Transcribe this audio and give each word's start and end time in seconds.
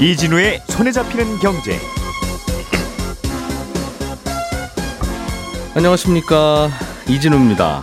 이진우의 0.00 0.62
손에 0.66 0.90
잡히는 0.92 1.38
경제. 1.40 1.78
안녕하십니까 5.74 6.70
이진우입니다. 7.06 7.82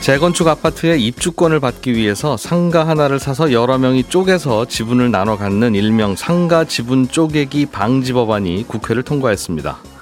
재건축 0.00 0.46
아파트의 0.46 1.04
입주권을 1.04 1.60
받기 1.60 1.94
위해서 1.94 2.36
상가 2.36 2.86
하나를 2.86 3.18
사서 3.18 3.52
여러 3.52 3.78
명이 3.78 4.04
쪼개서 4.04 4.66
지분을 4.66 5.10
나눠 5.10 5.36
갖는 5.36 5.74
일명 5.74 6.14
상가 6.14 6.64
지분 6.64 7.08
쪼개기 7.08 7.66
방지 7.66 8.12
법안이 8.12 8.66
국회를 8.68 9.02
통과했습니다. 9.02 9.93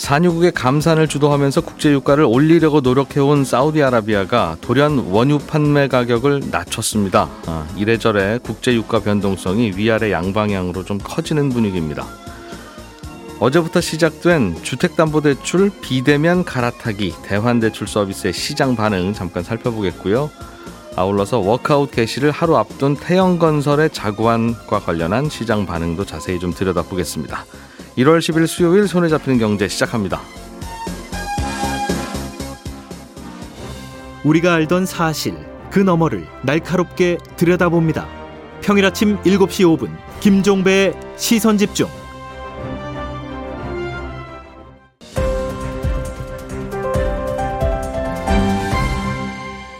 산유국의 0.00 0.52
감산을 0.52 1.08
주도하면서 1.08 1.60
국제 1.60 1.92
유가를 1.92 2.24
올리려고 2.24 2.80
노력해온 2.80 3.44
사우디아라비아가 3.44 4.56
돌연 4.62 5.10
원유 5.10 5.40
판매 5.40 5.88
가격을 5.88 6.44
낮췄습니다. 6.50 7.28
아, 7.44 7.66
이래저래 7.76 8.38
국제 8.42 8.72
유가 8.74 9.00
변동성이 9.00 9.72
위아래 9.76 10.10
양방향으로 10.10 10.86
좀 10.86 10.96
커지는 10.96 11.50
분위기입니다. 11.50 12.06
어제부터 13.40 13.82
시작된 13.82 14.62
주택담보대출 14.62 15.70
비대면 15.82 16.44
갈아타기 16.44 17.12
대환대출 17.22 17.86
서비스의 17.86 18.32
시장 18.32 18.76
반응 18.76 19.12
잠깐 19.12 19.42
살펴보겠고요. 19.44 20.30
아울러서 20.96 21.40
워크아웃 21.40 21.90
개시를 21.90 22.30
하루 22.30 22.56
앞둔 22.56 22.96
태영건설의 22.96 23.90
자구안과 23.90 24.80
관련한 24.80 25.28
시장 25.28 25.66
반응도 25.66 26.06
자세히 26.06 26.38
좀 26.38 26.54
들여다보겠습니다. 26.54 27.44
1월 27.96 28.18
10일 28.18 28.46
수요일 28.46 28.86
손에 28.86 29.08
잡히는 29.08 29.38
경제 29.38 29.68
시작합니다. 29.68 30.20
우리가 34.24 34.54
알던 34.54 34.86
사실 34.86 35.34
그 35.70 35.78
너머를 35.78 36.26
날카롭게 36.42 37.18
들여다봅니다. 37.36 38.06
평일 38.60 38.84
아침 38.84 39.16
7시 39.22 39.78
5분 39.78 39.96
김종배의 40.20 40.94
시선 41.16 41.56
집중. 41.58 41.88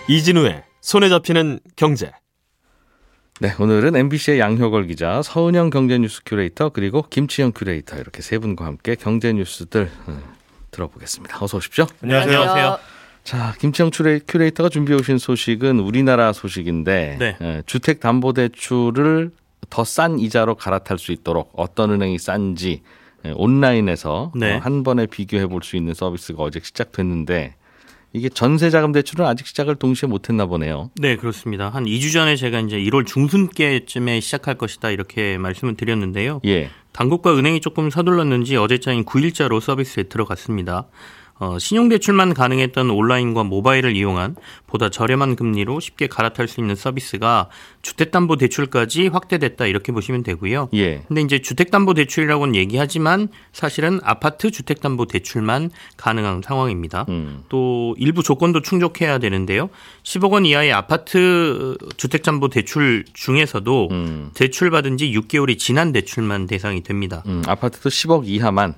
이진우의 0.09 0.65
손에 0.81 1.09
잡히는 1.09 1.61
경제. 1.77 2.11
네, 3.43 3.55
오늘은 3.59 3.97
MBC의 3.97 4.39
양효걸 4.39 4.87
기자, 4.87 5.23
서은영 5.23 5.71
경제뉴스 5.71 6.21
큐레이터, 6.27 6.69
그리고 6.71 7.03
김치영 7.09 7.53
큐레이터 7.55 7.97
이렇게 7.97 8.21
세 8.21 8.39
분과 8.39 8.67
함께 8.67 8.95
경제 8.95 9.33
뉴스들 9.33 9.91
어, 10.07 10.19
들어보겠습니다. 10.71 11.39
어서 11.43 11.57
오십시오. 11.57 11.87
안녕하세요. 12.03 12.39
안녕하세요. 12.39 12.79
자, 13.25 13.55
김치영 13.59 13.91
큐레이터가 14.29 14.69
준비해 14.69 14.99
오신 14.99 15.17
소식은 15.17 15.79
우리나라 15.81 16.35
소식인데 16.35 17.17
네. 17.19 17.37
예, 17.41 17.63
주택담보대출을 17.65 19.31
더 19.71 19.85
싼 19.85 20.19
이자로 20.19 20.57
갈아탈 20.57 20.99
수 20.99 21.13
있도록 21.13 21.53
어떤 21.55 21.91
은행이 21.93 22.19
싼지 22.19 22.83
예, 23.25 23.33
온라인에서 23.35 24.33
네. 24.35 24.57
어, 24.57 24.59
한 24.59 24.83
번에 24.83 25.07
비교해 25.07 25.47
볼 25.47 25.63
수 25.63 25.77
있는 25.77 25.95
서비스가 25.95 26.43
어제 26.43 26.61
시작됐는데 26.63 27.55
이게 28.13 28.29
전세 28.29 28.71
자금 28.71 28.93
대출은 28.93 29.25
아직 29.25 29.47
시작을 29.47 29.77
동시에 29.77 30.09
못했나 30.09 30.47
보네요. 30.47 30.91
네, 30.97 31.17
그렇습니다. 31.17 31.69
한 31.69 31.85
2주 31.85 32.13
전에 32.13 32.37
제가 32.37 32.61
이제 32.61 32.77
1월 32.79 33.07
중순께쯤에 33.07 34.21
시작할 34.21 34.57
것이다 34.57 34.91
이렇게 34.91 35.39
말씀을 35.39 35.77
드렸는데요. 35.77 36.41
예. 36.45 36.71
당국과 36.93 37.37
은행이 37.37 37.61
조금 37.61 37.89
서둘렀는지 37.89 38.57
어제자인 38.57 39.05
9일자로 39.05 39.61
서비스에 39.61 40.05
들어갔습니다. 40.05 40.89
어, 41.41 41.59
신용대출만 41.59 42.35
가능했던 42.35 42.91
온라인과 42.91 43.45
모바일을 43.45 43.97
이용한 43.97 44.37
보다 44.67 44.91
저렴한 44.91 45.37
금리로 45.37 45.81
쉽게 45.81 46.07
갈아탈 46.07 46.47
수 46.47 46.61
있는 46.61 46.77
서비스가 46.77 47.49
주택담보대출까지 47.81 49.09
확대됐다 49.09 49.65
이렇게 49.65 49.91
보시면 49.91 50.23
되고요. 50.23 50.69
예. 50.75 51.03
근데 51.09 51.23
이제 51.23 51.41
주택담보대출이라고는 51.41 52.55
얘기하지만 52.55 53.29
사실은 53.53 54.01
아파트 54.03 54.51
주택담보대출만 54.51 55.71
가능한 55.97 56.43
상황입니다. 56.45 57.07
음. 57.09 57.43
또 57.49 57.97
일부 57.99 58.23
조건도 58.23 58.61
충족해야 58.61 59.17
되는데요. 59.19 59.71
10억 60.03 60.33
원 60.33 60.45
이하의 60.45 60.75
아파트 60.75 61.79
주택담보대출 61.97 63.07
중에서도 63.15 63.89
음. 63.91 64.31
대출받은 64.35 64.99
지 64.99 65.11
6개월이 65.13 65.59
지난 65.59 65.93
대출만 65.93 66.47
대상이 66.47 66.83
됩니다. 66.83 67.23
음, 67.27 67.43
아파트도 67.47 67.89
10억 67.89 68.25
이하만 68.27 68.75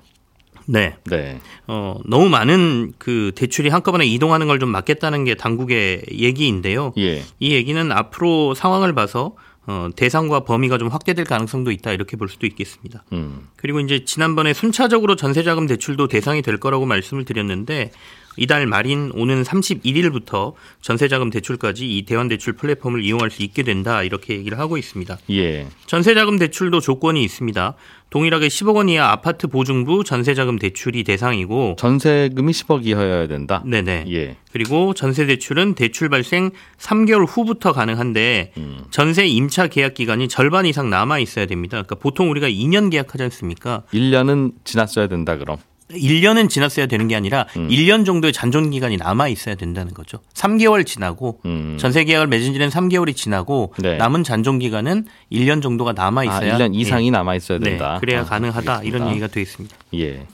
네. 0.66 0.96
네. 1.04 1.40
어, 1.66 1.98
너무 2.06 2.28
많은 2.28 2.92
그 2.98 3.32
대출이 3.34 3.68
한꺼번에 3.68 4.06
이동하는 4.06 4.46
걸 4.46 4.62
좀 4.62 4.68
막겠다는 4.70 5.24
게 5.24 5.34
당국의 5.34 6.02
얘기인데요. 6.12 6.92
예. 6.98 7.24
이 7.40 7.52
얘기는 7.52 7.90
앞으로 7.90 8.54
상황을 8.54 8.94
봐서 8.94 9.34
어, 9.66 9.88
대상과 9.96 10.40
범위가 10.44 10.78
좀 10.78 10.88
확대될 10.88 11.24
가능성도 11.24 11.70
있다 11.72 11.92
이렇게 11.92 12.16
볼 12.16 12.28
수도 12.28 12.46
있겠습니다. 12.46 13.04
음. 13.12 13.48
그리고 13.56 13.80
이제 13.80 14.04
지난번에 14.04 14.52
순차적으로 14.52 15.16
전세자금 15.16 15.66
대출도 15.66 16.06
대상이 16.08 16.42
될 16.42 16.58
거라고 16.58 16.86
말씀을 16.86 17.24
드렸는데 17.24 17.90
이달 18.36 18.66
말인 18.66 19.12
오는 19.14 19.42
31일부터 19.42 20.54
전세자금 20.80 21.30
대출까지 21.30 21.96
이 21.96 22.04
대환대출 22.04 22.54
플랫폼을 22.54 23.04
이용할 23.04 23.30
수 23.30 23.42
있게 23.42 23.62
된다 23.62 24.02
이렇게 24.02 24.34
얘기를 24.34 24.58
하고 24.58 24.78
있습니다. 24.78 25.18
예. 25.30 25.66
전세자금 25.86 26.38
대출도 26.38 26.80
조건이 26.80 27.22
있습니다. 27.24 27.74
동일하게 28.10 28.48
10억 28.48 28.76
원 28.76 28.90
이하 28.90 29.10
아파트 29.10 29.46
보증부 29.46 30.04
전세자금 30.04 30.58
대출이 30.58 31.02
대상이고 31.02 31.76
전세금이 31.78 32.52
10억 32.52 32.86
이하여야 32.86 33.26
된다. 33.26 33.62
네네. 33.66 34.04
예. 34.10 34.36
그리고 34.52 34.92
전세 34.92 35.24
대출은 35.24 35.74
대출 35.74 36.10
발생 36.10 36.50
3개월 36.78 37.26
후부터 37.26 37.72
가능한데 37.72 38.52
음. 38.58 38.84
전세 38.90 39.26
임차 39.26 39.68
계약 39.68 39.94
기간이 39.94 40.28
절반 40.28 40.66
이상 40.66 40.90
남아 40.90 41.20
있어야 41.20 41.46
됩니다. 41.46 41.82
그러니까 41.82 41.94
보통 41.94 42.30
우리가 42.30 42.48
2년 42.50 42.90
계약하지 42.90 43.24
않습니까? 43.24 43.82
1년은 43.94 44.52
지났어야 44.64 45.08
된다 45.08 45.38
그럼. 45.38 45.56
1년은 45.90 46.48
지났어야 46.48 46.86
되는 46.86 47.08
게 47.08 47.16
아니라 47.16 47.46
음. 47.56 47.68
1년 47.68 48.04
정도의 48.06 48.32
잔존 48.32 48.70
기간이 48.70 48.96
남아 48.96 49.28
있어야 49.28 49.54
된다는 49.54 49.92
거죠. 49.94 50.18
3개월 50.34 50.86
지나고 50.86 51.40
음. 51.44 51.76
전세 51.78 52.04
계약을 52.04 52.26
맺은 52.28 52.52
지는 52.52 52.68
3개월이 52.68 53.14
지나고 53.14 53.74
네. 53.78 53.96
남은 53.96 54.24
잔존 54.24 54.58
기간은 54.58 55.06
1년 55.30 55.62
정도가 55.62 55.92
남아 55.92 56.22
아, 56.22 56.24
있어야 56.24 56.54
아, 56.54 56.58
1년 56.58 56.74
이상이 56.74 57.06
예. 57.06 57.10
남아 57.10 57.34
있어야 57.36 57.58
네. 57.58 57.70
된다. 57.70 57.94
네. 57.94 58.00
그래야 58.00 58.20
아, 58.20 58.24
가능하다 58.24 58.76
알겠습니다. 58.78 58.96
이런 58.96 59.10
얘기가 59.10 59.26
되어 59.26 59.42
있습니다. 59.42 59.76
예. 59.96 60.26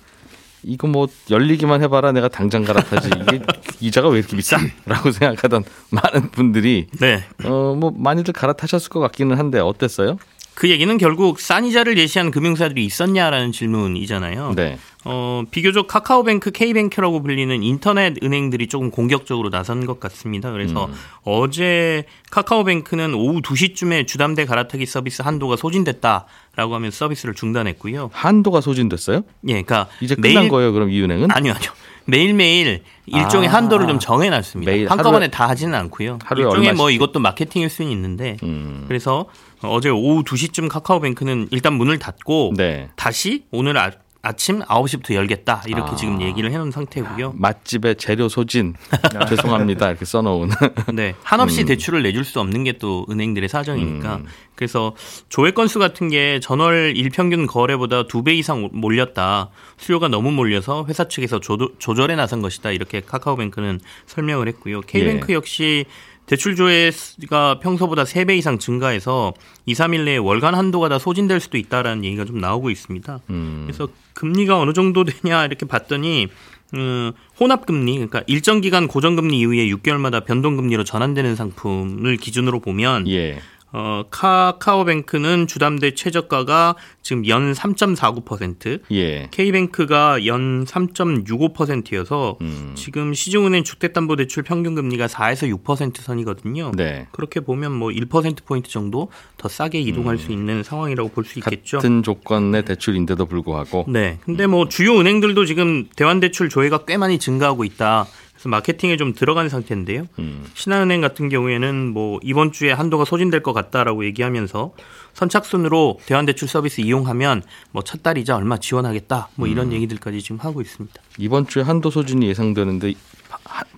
이거 0.65 0.89
뭐 0.89 1.07
열리기만 1.31 1.83
해봐라 1.83 2.13
내가 2.13 2.29
당장 2.29 2.65
갈아타지 2.65 3.11
이게 3.23 3.41
이자가 3.81 4.09
왜 4.09 4.19
이렇게 4.19 4.37
비싸라고 4.37 5.13
생각하던 5.13 5.65
많은 5.91 6.31
분들이 6.31 6.89
네. 7.01 7.25
어뭐 7.45 7.95
많이들 7.97 8.35
갈아타셨을 8.35 8.91
것 8.91 9.01
같기는 9.01 9.39
한데 9.39 9.61
어땠어요? 9.61 10.19
그 10.55 10.69
얘기는 10.71 10.99
결국 10.99 11.39
싼 11.39 11.65
이자를 11.65 11.97
예시한 11.99 12.33
금융사들이 12.33 12.85
있었냐라는 12.85 13.53
질문이잖아요. 13.53 14.55
네. 14.57 14.77
어, 15.11 15.43
비교적 15.51 15.87
카카오뱅크, 15.87 16.51
K뱅크라고 16.51 17.23
불리는 17.23 17.63
인터넷 17.63 18.23
은행들이 18.23 18.67
조금 18.67 18.91
공격적으로 18.91 19.49
나선 19.49 19.87
것 19.87 19.99
같습니다. 20.01 20.53
그래서 20.53 20.85
음. 20.85 20.95
어제 21.25 22.05
카카오뱅크는 22.31 23.15
오후 23.15 23.41
2시쯤에 23.41 24.07
주담대 24.07 24.45
갈아타기 24.45 24.85
서비스 24.85 25.23
한도가 25.23 25.57
소진됐다라고 25.57 26.75
하면 26.75 26.91
서비스를 26.91 27.35
중단했고요. 27.35 28.11
한도가 28.13 28.61
소진됐어요? 28.61 29.23
예, 29.47 29.63
그러니까 29.63 29.89
이제 30.03 30.15
끝난 30.15 30.35
매일... 30.35 30.49
거예요. 30.51 30.73
그럼 30.75 30.91
이 30.91 31.03
은행은? 31.03 31.31
아니요, 31.31 31.55
아니요. 31.57 31.71
매일매일 32.05 32.83
일종의 33.05 33.51
아, 33.51 33.53
한도를 33.53 33.87
좀 33.87 33.99
정해놨습니다. 33.99 34.73
한꺼번에 34.91 35.27
하루에, 35.27 35.29
다 35.29 35.47
하지는 35.47 35.75
않고요. 35.75 36.19
하루에 36.25 36.45
일종의 36.47 36.73
뭐 36.73 36.91
이것도 36.91 37.21
마케팅일 37.21 37.69
수는 37.69 37.91
있는데 37.93 38.39
음. 38.43 38.85
그래서 38.89 39.27
어제 39.63 39.91
오후 39.91 40.23
2시쯤 40.25 40.71
카카오뱅크는 40.71 41.49
일단 41.51 41.75
문을 41.75 41.99
닫고 41.99 42.55
네. 42.57 42.89
다시 42.97 43.45
오늘 43.51 43.77
아, 43.77 43.91
아침 44.21 44.61
9시부터 44.61 45.15
열겠다 45.15 45.63
이렇게 45.67 45.93
아. 45.93 45.95
지금 45.95 46.21
얘기를 46.21 46.51
해놓은 46.51 46.71
상태고요. 46.73 47.35
맛집의 47.37 47.97
재료 47.97 48.29
소진 48.29 48.75
죄송합니다 49.29 49.91
이렇게 49.91 50.05
써놓은. 50.05 50.51
네 50.95 51.15
한없이 51.23 51.63
음. 51.63 51.67
대출을 51.67 52.03
내줄 52.03 52.25
수 52.25 52.41
없는 52.41 52.65
게 52.65 52.73
또 52.79 53.07
은행들의 53.11 53.49
사정이니까 53.49 54.17
음. 54.17 54.27
그래서 54.55 54.95
조회 55.29 55.51
건수 55.53 55.79
같은 55.79 56.09
게 56.09 56.39
전월 56.41 56.95
일평균 56.97 57.47
거래보다 57.47 58.07
두 58.07 58.23
배 58.23 58.35
이상 58.35 58.69
몰렸다. 58.73 59.51
수요가 59.79 60.09
너무 60.09 60.31
몰려서 60.33 60.85
회사 60.89 61.07
측에서 61.09 61.41
조, 61.41 61.57
조절에 61.79 62.15
나선 62.17 62.43
것이다 62.43 62.73
이렇게 62.73 63.01
카카오뱅크는 63.01 63.81
설명을 64.07 64.49
했고요. 64.49 64.81
K뱅크 64.83 65.33
예. 65.33 65.35
역시 65.35 65.87
대출 66.29 66.55
조회가 66.57 67.59
평소보다 67.61 68.05
3배 68.05 68.37
이상 68.37 68.59
증가해서 68.59 69.33
2, 69.67 69.73
3일 69.73 70.05
내에 70.05 70.17
월간 70.19 70.55
한도가 70.55 70.89
다 70.89 70.99
소진될 70.99 71.41
수도 71.41 71.57
있다라는 71.57 72.05
얘기가 72.05 72.27
좀 72.27 72.39
나오고 72.39 72.71
있습니다. 72.71 73.21
음. 73.31 73.63
그래서 73.67 73.89
금리가 74.13 74.61
어느 74.61 74.73
정도 74.75 75.05
되냐 75.05 75.47
이렇게 75.47 75.67
봤더니 75.67 76.29
음, 76.75 77.13
혼합금리, 77.41 77.95
그러니까 77.95 78.23
일정 78.27 78.61
기간 78.61 78.89
고정금리 78.89 79.39
이후에 79.39 79.69
6개월마다 79.69 80.25
변동금리로 80.27 80.85
전환되는 80.85 81.35
상품을 81.35 82.19
기준으로 82.19 82.61
보면 82.61 83.09
예. 83.09 83.41
어, 83.71 84.05
카카오뱅크는 84.11 85.47
주담대 85.47 85.95
최저가가 85.95 86.75
지금 87.03 87.27
연 87.27 87.53
3.49%, 87.53 88.81
예. 88.93 89.29
K뱅크가 89.31 90.25
연 90.27 90.65
3.65%여서 90.65 92.37
음. 92.41 92.73
지금 92.75 93.13
시중은행 93.13 93.65
주택담보대출 93.65 94.43
평균 94.43 94.75
금리가 94.75 95.07
4에서 95.07 95.55
6% 95.63 96.01
선이거든요. 96.01 96.73
네. 96.77 97.07
그렇게 97.13 97.41
보면 97.41 97.73
뭐 97.73 97.91
1% 97.91 98.45
포인트 98.45 98.71
정도 98.71 99.11
더 99.37 99.49
싸게 99.49 99.81
이동할 99.81 100.15
음. 100.15 100.19
수 100.19 100.33
있는 100.33 100.63
상황이라고 100.63 101.11
볼 101.11 101.29
수 101.29 101.39
있겠죠. 101.41 101.77
같은 101.79 102.03
조건의 102.03 102.65
대출인데도 102.65 103.27
불구하고. 103.27 103.85
네. 103.89 104.19
근데 104.25 104.47
뭐 104.47 104.67
주요 104.69 104.99
은행들도 104.99 105.45
지금 105.45 105.89
대환 105.95 106.21
대출 106.21 106.49
조회가 106.49 106.87
꽤 106.87 106.97
많이 106.97 107.19
증가하고 107.19 107.65
있다. 107.65 108.07
그래서 108.39 108.49
마케팅에 108.51 108.97
좀 108.97 109.15
들어간 109.15 109.49
상태인데요. 109.49 110.07
음. 110.21 110.45
신한은행 110.55 111.01
같은 111.01 111.29
경우에는 111.29 111.89
뭐 111.89 112.21
이번 112.23 112.53
주에 112.53 112.71
한도가 112.71 113.05
소진될 113.05 113.43
것 113.43 113.53
같다라고 113.53 114.05
얘기하면서 114.05 114.75
선착순으로 115.15 115.99
대환대출 116.07 116.47
서비스 116.47 116.81
이용하면 116.81 117.43
뭐 117.73 117.83
첫 117.85 118.03
달 118.05 118.17
이자 118.17 118.37
얼마 118.37 118.59
지원하겠다 118.59 119.31
뭐 119.35 119.49
이런 119.49 119.69
음. 119.69 119.73
얘기들까지 119.73 120.23
지금 120.23 120.39
하고 120.39 120.61
있습니다. 120.61 120.95
이번 121.19 121.49
주에 121.49 121.65
한도 121.65 121.91
소진이 121.91 122.29
예상되는데 122.29 122.95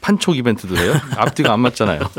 판촉 0.00 0.37
이벤트도 0.37 0.76
해요? 0.76 0.94
앞뒤가 1.17 1.52
안 1.52 1.61
맞잖아요. 1.61 2.00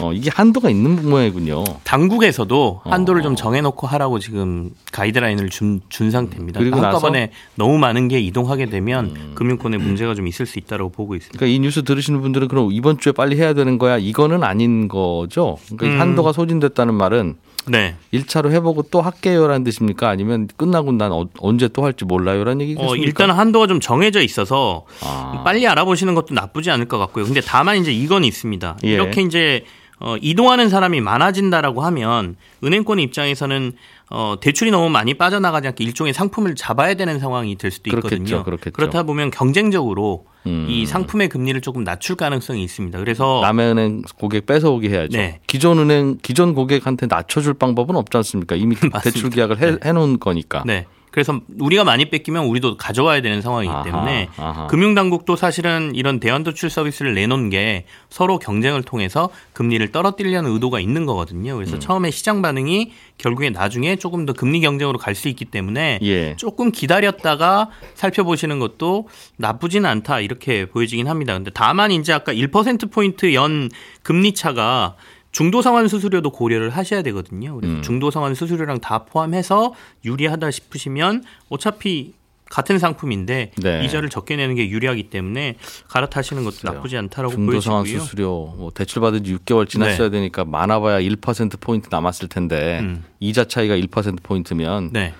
어, 0.00 0.12
이게 0.12 0.30
한도가 0.32 0.70
있는 0.70 1.08
모양이군요. 1.08 1.64
당국에서도 1.82 2.82
한도를 2.84 3.20
어. 3.20 3.24
좀 3.24 3.36
정해놓고 3.36 3.86
하라고 3.88 4.18
지금 4.18 4.70
가이드라인을 4.92 5.50
준, 5.50 5.80
준 5.88 6.10
상태입니다. 6.10 6.60
그리고 6.60 6.80
한꺼번에 6.80 7.32
너무 7.56 7.78
많은 7.78 8.08
게 8.08 8.20
이동하게 8.20 8.66
되면 8.66 9.06
음. 9.16 9.32
금융권에 9.34 9.76
문제가 9.78 10.14
좀 10.14 10.28
있을 10.28 10.46
수 10.46 10.58
있다고 10.58 10.90
보고 10.90 11.14
있습니다. 11.16 11.38
그러니까 11.38 11.56
이 11.56 11.58
뉴스 11.58 11.82
들으시는 11.82 12.20
분들은 12.20 12.48
그럼 12.48 12.70
이번 12.72 12.98
주에 12.98 13.12
빨리 13.12 13.36
해야 13.36 13.54
되는 13.54 13.78
거야? 13.78 13.98
이거는 13.98 14.44
아닌 14.44 14.86
거죠. 14.88 15.58
그러니까 15.76 15.96
음. 15.96 16.00
한도가 16.00 16.32
소진됐다는 16.32 16.94
말은 16.94 17.36
네. 17.70 17.96
1차로 18.12 18.50
해보고 18.50 18.84
또 18.90 19.00
할게요라는 19.00 19.64
뜻입니까? 19.64 20.08
아니면 20.08 20.48
끝나고 20.56 20.92
난 20.92 21.12
어, 21.12 21.26
언제 21.38 21.68
또 21.68 21.84
할지 21.84 22.04
몰라요라는 22.04 22.60
얘기겠습니까? 22.62 22.92
어, 22.92 22.96
일단 22.96 23.30
한도가 23.30 23.66
좀 23.66 23.80
정해져 23.80 24.22
있어서 24.22 24.84
아. 25.02 25.42
빨리 25.44 25.66
알아보시는 25.66 26.14
것도 26.14 26.34
나쁘지 26.34 26.70
않을 26.70 26.86
것 26.86 26.98
같고요. 26.98 27.24
근데 27.24 27.40
다만 27.40 27.76
이제 27.78 27.92
이건 27.92 28.24
있습니다. 28.24 28.78
예. 28.84 28.88
이렇게 28.88 29.22
이제 29.22 29.64
어, 30.00 30.16
이동하는 30.20 30.68
사람이 30.68 31.00
많아진다라고 31.00 31.82
하면 31.82 32.36
은행권 32.62 32.98
입장에서는 33.00 33.72
어, 34.10 34.36
대출이 34.40 34.70
너무 34.70 34.88
많이 34.88 35.14
빠져나가지 35.14 35.68
않게 35.68 35.84
일종의 35.84 36.14
상품을 36.14 36.54
잡아야 36.54 36.94
되는 36.94 37.18
상황이 37.18 37.56
될 37.56 37.70
수도 37.70 37.90
있거든요. 37.90 38.08
그렇겠죠, 38.18 38.44
그렇겠죠. 38.44 38.72
그렇다 38.72 39.02
보면 39.02 39.30
경쟁적으로 39.30 40.26
음. 40.46 40.66
이 40.68 40.86
상품의 40.86 41.28
금리를 41.28 41.60
조금 41.60 41.84
낮출 41.84 42.16
가능성이 42.16 42.62
있습니다. 42.64 42.98
그래서 42.98 43.40
남의 43.42 43.70
은행 43.70 44.02
고객 44.18 44.46
뺏어오게 44.46 44.88
해야죠. 44.88 45.18
네. 45.18 45.40
기존 45.46 45.78
은행 45.78 46.18
기존 46.22 46.54
고객한테 46.54 47.06
낮춰줄 47.06 47.54
방법은 47.54 47.96
없지 47.96 48.16
않습니까? 48.16 48.56
이미 48.56 48.76
대출 49.02 49.30
계약을 49.30 49.58
해, 49.58 49.70
네. 49.72 49.78
해놓은 49.84 50.20
거니까. 50.20 50.62
네. 50.64 50.86
그래서 51.10 51.40
우리가 51.58 51.84
많이 51.84 52.06
뺏기면 52.06 52.46
우리도 52.46 52.76
가져와야 52.78 53.20
되는 53.20 53.42
상황이기 53.42 53.72
때문에 53.84 54.28
아하, 54.36 54.48
아하. 54.50 54.66
금융당국도 54.68 55.36
사실은 55.36 55.92
이런 55.94 56.20
대환도출 56.20 56.70
서비스를 56.70 57.14
내놓은 57.14 57.50
게 57.50 57.84
서로 58.08 58.38
경쟁을 58.38 58.82
통해서 58.82 59.28
금리를 59.52 59.90
떨어뜨리려는 59.92 60.50
의도가 60.52 60.80
있는 60.80 61.04
거거든요. 61.06 61.54
그래서 61.54 61.76
음. 61.76 61.80
처음에 61.80 62.10
시장 62.10 62.40
반응이 62.40 62.92
결국에 63.18 63.50
나중에 63.50 63.96
조금 63.96 64.24
더 64.24 64.32
금리 64.32 64.60
경쟁으로 64.60 64.98
갈 64.98 65.18
수 65.18 65.28
있기 65.28 65.46
때문에 65.46 65.98
예. 66.02 66.36
조금 66.36 66.70
기다렸다가 66.70 67.70
살펴보시는 67.94 68.60
것도 68.60 69.08
나쁘지는 69.36 69.90
않다 69.90 70.20
이렇게 70.20 70.66
보여지긴 70.66 71.08
합니다. 71.08 71.32
근데 71.34 71.50
다만 71.52 71.90
이제 71.90 72.12
아까 72.12 72.32
1% 72.32 72.92
포인트 72.92 73.34
연 73.34 73.68
금리 74.02 74.32
차가 74.32 74.94
중도 75.32 75.62
상환 75.62 75.88
수수료도 75.88 76.30
고려를 76.30 76.70
하셔야 76.70 77.02
되거든요. 77.02 77.54
그래서 77.56 77.74
음. 77.76 77.82
중도 77.82 78.10
상환 78.10 78.34
수수료랑 78.34 78.80
다 78.80 79.04
포함해서 79.04 79.74
유리하다 80.04 80.50
싶으시면 80.50 81.24
어차피 81.48 82.14
같은 82.50 82.78
상품인데 82.78 83.52
네. 83.56 83.84
이자를 83.84 84.08
적게 84.08 84.36
내는 84.36 84.54
게 84.54 84.70
유리하기 84.70 85.10
때문에 85.10 85.56
갈아타시는 85.88 86.44
것도 86.44 86.56
그래요. 86.60 86.74
나쁘지 86.74 86.96
않다라고 86.96 87.34
중도 87.34 87.60
상환 87.60 87.84
수수료 87.84 88.54
뭐 88.56 88.70
대출 88.72 89.02
받은 89.02 89.24
지 89.24 89.36
6개월 89.36 89.68
지났어야 89.68 90.08
네. 90.08 90.10
되니까 90.10 90.44
많아봐야 90.46 90.98
1% 91.00 91.60
포인트 91.60 91.88
남았을 91.90 92.28
텐데 92.28 92.78
음. 92.80 93.04
이자 93.20 93.44
차이가 93.44 93.76
1% 93.76 94.22
포인트면 94.22 94.90
네. 94.92 95.14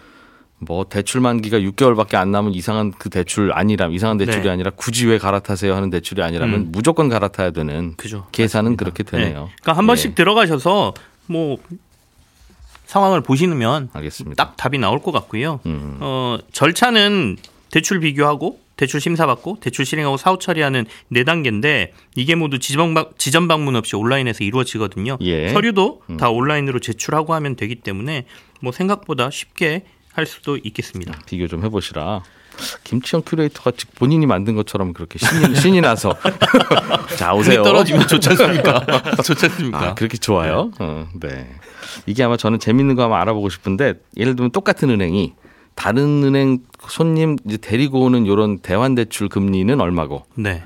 뭐 0.61 0.85
대출 0.85 1.21
만기가 1.21 1.59
6개월밖에 1.59 2.17
안 2.17 2.33
남은 2.33 2.53
이상한 2.55 2.93
그 2.97 3.11
대출 3.11 3.53
아니라 3.53 3.87
이상한 3.89 4.19
대출이 4.19 4.43
네. 4.43 4.51
아니라 4.51 4.71
굳이 4.71 5.07
왜 5.07 5.19
갈아타세요 5.19 5.75
하는 5.75 5.91
대출이 5.91 6.23
아니라면 6.23 6.61
음. 6.61 6.69
무조건 6.73 7.09
갈아타야 7.09 7.53
되는 7.53 7.95
그죠. 7.97 8.27
계산은 8.33 8.73
맞습니다. 8.73 8.85
그렇게 8.85 9.03
되네요. 9.05 9.45
네. 9.45 9.53
그러니까 9.63 9.73
한 9.75 9.87
번씩 9.87 10.11
네. 10.11 10.15
들어가셔서 10.17 10.95
뭐 11.27 11.59
상황을 12.87 13.21
보시면 13.21 13.91
알겠습니다. 13.93 14.43
딱 14.43 14.57
답이 14.57 14.79
나올 14.79 15.01
것 15.01 15.13
같고요. 15.13 15.61
음. 15.67 15.99
어, 16.01 16.39
절차는 16.53 17.37
대출 17.71 18.01
비교하고 18.01 18.59
대출 18.77 19.01
심사받고 19.01 19.59
대출 19.61 19.85
실행하고 19.85 20.17
사후 20.17 20.39
처리하는 20.39 20.87
네 21.09 21.25
단계인데 21.25 21.93
이게 22.17 22.35
모두 22.35 22.59
지정, 22.59 22.95
지점 23.19 23.47
방문 23.47 23.77
없이 23.77 23.95
온라인에서 23.97 24.43
이루어지거든요. 24.45 25.19
예. 25.21 25.49
서류도 25.49 26.03
음. 26.11 26.17
다 26.17 26.31
온라인으로 26.31 26.79
제출하고 26.79 27.35
하면 27.35 27.57
되기 27.57 27.75
때문에 27.75 28.25
뭐 28.61 28.73
생각보다 28.73 29.31
쉽게 29.31 29.85
할 30.19 30.27
수도 30.27 30.57
있겠습니다. 30.57 31.13
비교 31.27 31.47
좀 31.47 31.65
해보시라. 31.65 32.23
김치영 32.83 33.23
큐레이터가 33.25 33.71
본인이 33.95 34.27
만든 34.27 34.57
것처럼 34.57 34.93
그렇게 34.93 35.17
신이, 35.21 35.55
신이 35.55 35.81
나서 35.81 36.13
자 37.17 37.33
오세요. 37.35 37.63
떨어지면 37.63 38.09
좋지 38.09 38.31
않습니까? 38.31 38.85
좋지 39.23 39.47
않습니까? 39.47 39.81
아, 39.81 39.95
그렇게 39.95 40.19
좋아요. 40.19 40.73
네. 40.77 40.85
어, 40.85 41.07
네. 41.21 41.49
이게 42.07 42.25
아마 42.25 42.37
저는 42.37 42.59
재밌는 42.59 42.97
거 42.97 43.05
한번 43.05 43.21
알아보고 43.21 43.49
싶은데 43.49 43.95
예를 44.17 44.35
들면 44.35 44.51
똑같은 44.51 44.91
은행이 44.91 45.35
다른 45.77 46.25
은행 46.25 46.59
손님 46.89 47.37
이제 47.47 47.57
데리고 47.57 48.01
오는 48.01 48.27
이런 48.27 48.59
대환 48.59 48.97
대출 48.97 49.29
금리는 49.29 49.81
얼마고 49.81 50.25
네. 50.35 50.65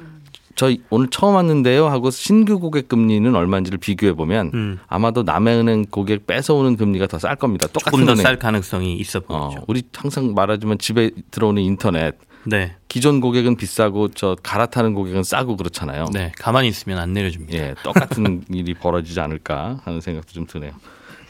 저 0.62 0.72
오늘 0.90 1.08
처음 1.08 1.34
왔는데요 1.34 1.88
하고 1.88 2.12
신규 2.12 2.60
고객 2.60 2.86
금리는 2.86 3.34
얼마인지를 3.34 3.78
비교해 3.80 4.12
보면 4.12 4.52
음. 4.54 4.78
아마도 4.86 5.24
남의 5.24 5.48
은행 5.48 5.86
고객 5.90 6.28
뺏어오는 6.28 6.76
금리가 6.76 7.08
더 7.08 7.18
쌀 7.18 7.34
겁니다. 7.34 7.66
똑같은 7.66 7.98
조금 7.98 8.14
더 8.14 8.25
쌀 8.25 8.38
가능성이 8.38 8.94
있어 8.94 9.18
보이죠. 9.18 9.58
어, 9.58 9.64
우리 9.66 9.82
항상 9.92 10.34
말하지만 10.34 10.78
집에 10.78 11.10
들어오는 11.32 11.60
인터넷 11.60 12.16
네. 12.44 12.76
기존 12.86 13.20
고객은 13.20 13.56
비싸고 13.56 14.10
저 14.10 14.36
갈아타는 14.40 14.94
고객은 14.94 15.24
싸고 15.24 15.56
그렇잖아요. 15.56 16.06
네, 16.12 16.30
가만히 16.38 16.68
있으면 16.68 16.98
안 16.98 17.12
내려줍니다. 17.12 17.54
예, 17.58 17.74
똑같은 17.82 18.44
일이 18.52 18.74
벌어지지 18.74 19.18
않을까 19.18 19.80
하는 19.84 20.00
생각도 20.00 20.32
좀 20.32 20.46
드네요. 20.46 20.70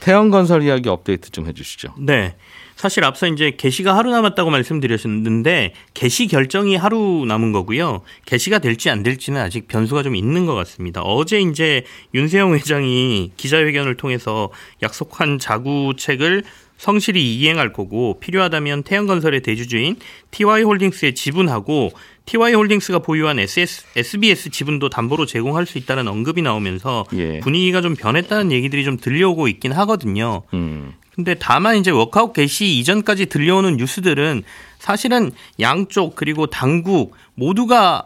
태영건설 0.03 0.65
이야기 0.65 0.89
업데이트 0.89 1.31
좀 1.31 1.47
해주시죠. 1.47 1.95
네. 1.99 2.35
사실 2.75 3.05
앞서 3.05 3.29
이제 3.29 3.53
개시가 3.57 3.97
하루 3.97 4.11
남았다고 4.11 4.51
말씀드렸는데 4.51 5.75
개시 5.95 6.27
결정이 6.27 6.75
하루 6.75 7.25
남은 7.29 7.53
거고요. 7.53 8.03
개시가 8.25 8.59
될지 8.59 8.91
안 8.91 9.05
될지는 9.05 9.41
아직 9.41 9.69
변수가 9.69 10.03
좀 10.03 10.17
있는 10.17 10.45
것 10.45 10.55
같습니다. 10.55 11.03
어제 11.03 11.41
이제 11.41 11.85
윤세영 12.15 12.55
회장이 12.55 13.31
기자회견을 13.37 13.97
통해서 13.97 14.51
약속한 14.83 15.39
자구책을 15.39 16.43
성실히 16.79 17.37
이행할 17.37 17.73
거고 17.73 18.19
필요하다면 18.19 18.83
태양건설의 18.83 19.43
대주주인 19.43 19.95
TY홀딩스에 20.33 21.15
지분하고 21.15 21.93
TY홀딩스가 22.27 23.01
보유한 23.01 23.39
SS, 23.39 23.85
SBS 23.97 24.51
지분도 24.51 24.89
담보로 24.89 25.27
제공할 25.27 25.67
수 25.67 25.79
있다는 25.79 26.09
언급이 26.09 26.43
나오면서 26.43 27.05
예. 27.15 27.41
분위기가 27.41 27.81
좀 27.81 27.95
변했다는 27.95 28.53
얘기들이 28.53 28.85
좀 28.85 28.97
들려오고 28.97 29.49
있긴 29.49 29.73
하거든요. 29.73 30.43
음. 30.55 30.93
근데 31.15 31.35
다만 31.35 31.77
이제 31.77 31.91
워크아웃 31.91 32.33
개시 32.33 32.79
이전까지 32.79 33.27
들려오는 33.27 33.77
뉴스들은 33.77 34.45
사실은 34.79 35.31
양쪽 35.61 36.15
그리고 36.15 36.47
당국 36.47 37.15
모두가 37.35 38.05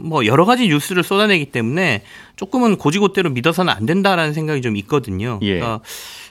뭐 0.00 0.24
여러 0.26 0.44
가지 0.44 0.68
뉴스를 0.68 1.02
쏟아내기 1.02 1.46
때문에 1.46 2.02
조금은 2.36 2.76
고지고대로 2.76 3.30
믿어서는 3.30 3.72
안 3.72 3.84
된다라는 3.84 4.32
생각이 4.32 4.62
좀 4.62 4.76
있거든요. 4.76 5.38
예. 5.42 5.58
그러니까 5.58 5.80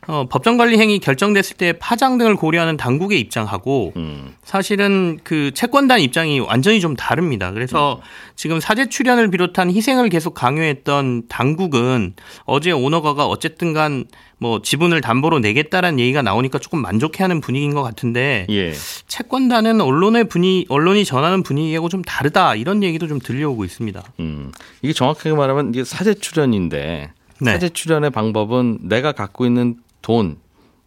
어, 0.07 0.27
법정관리 0.29 0.77
행위 0.77 0.99
결정됐을 0.99 1.57
때 1.57 1.73
파장 1.73 2.17
등을 2.17 2.35
고려하는 2.35 2.77
당국의 2.77 3.19
입장하고 3.19 3.93
음. 3.95 4.35
사실은 4.43 5.19
그 5.23 5.51
채권단 5.53 5.99
입장이 5.99 6.39
완전히 6.39 6.79
좀 6.79 6.95
다릅니다. 6.95 7.51
그래서 7.51 7.95
음. 7.95 8.01
지금 8.35 8.59
사제 8.59 8.87
출연을 8.87 9.31
비롯한 9.31 9.71
희생을 9.71 10.09
계속 10.09 10.33
강요했던 10.33 11.27
당국은 11.27 12.13
어제 12.45 12.71
오너가가 12.71 13.25
어쨌든 13.25 13.73
간 13.73 14.05
뭐 14.37 14.61
지분을 14.61 15.01
담보로 15.01 15.39
내겠다라는 15.39 15.99
얘기가 15.99 16.21
나오니까 16.21 16.59
조금 16.59 16.81
만족해하는 16.81 17.39
분위기인 17.41 17.73
것 17.73 17.83
같은데 17.83 18.45
예. 18.49 18.73
채권단은 19.07 19.79
언론의 19.79 20.25
분위 20.25 20.65
언론이 20.69 21.05
전하는 21.05 21.41
분위기하고 21.41 21.89
좀 21.89 22.01
다르다 22.01 22.55
이런 22.55 22.83
얘기도 22.83 23.07
좀 23.07 23.19
들려오고 23.19 23.63
있습니다. 23.63 24.03
음. 24.19 24.51
이게 24.81 24.93
정확하게 24.93 25.33
말하면 25.33 25.69
이게 25.73 25.83
사제 25.83 26.13
출연인데 26.13 27.11
네. 27.41 27.51
사제 27.51 27.69
출연의 27.69 28.09
방법은 28.11 28.79
내가 28.83 29.13
갖고 29.13 29.45
있는 29.45 29.77
돈 30.05 30.37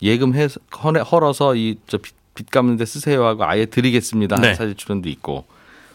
예금 0.01 0.37
해 0.37 0.47
헐어서 1.11 1.57
이저 1.57 1.99
빚 2.37 2.53
갚는 2.53 2.77
데 2.77 2.85
쓰세요 2.85 3.27
하고 3.27 3.45
아예 3.45 3.67
드리겠습니다. 3.67 4.37
네. 4.37 4.55
사제 4.55 4.75
출연도 4.75 5.09
있고 5.09 5.45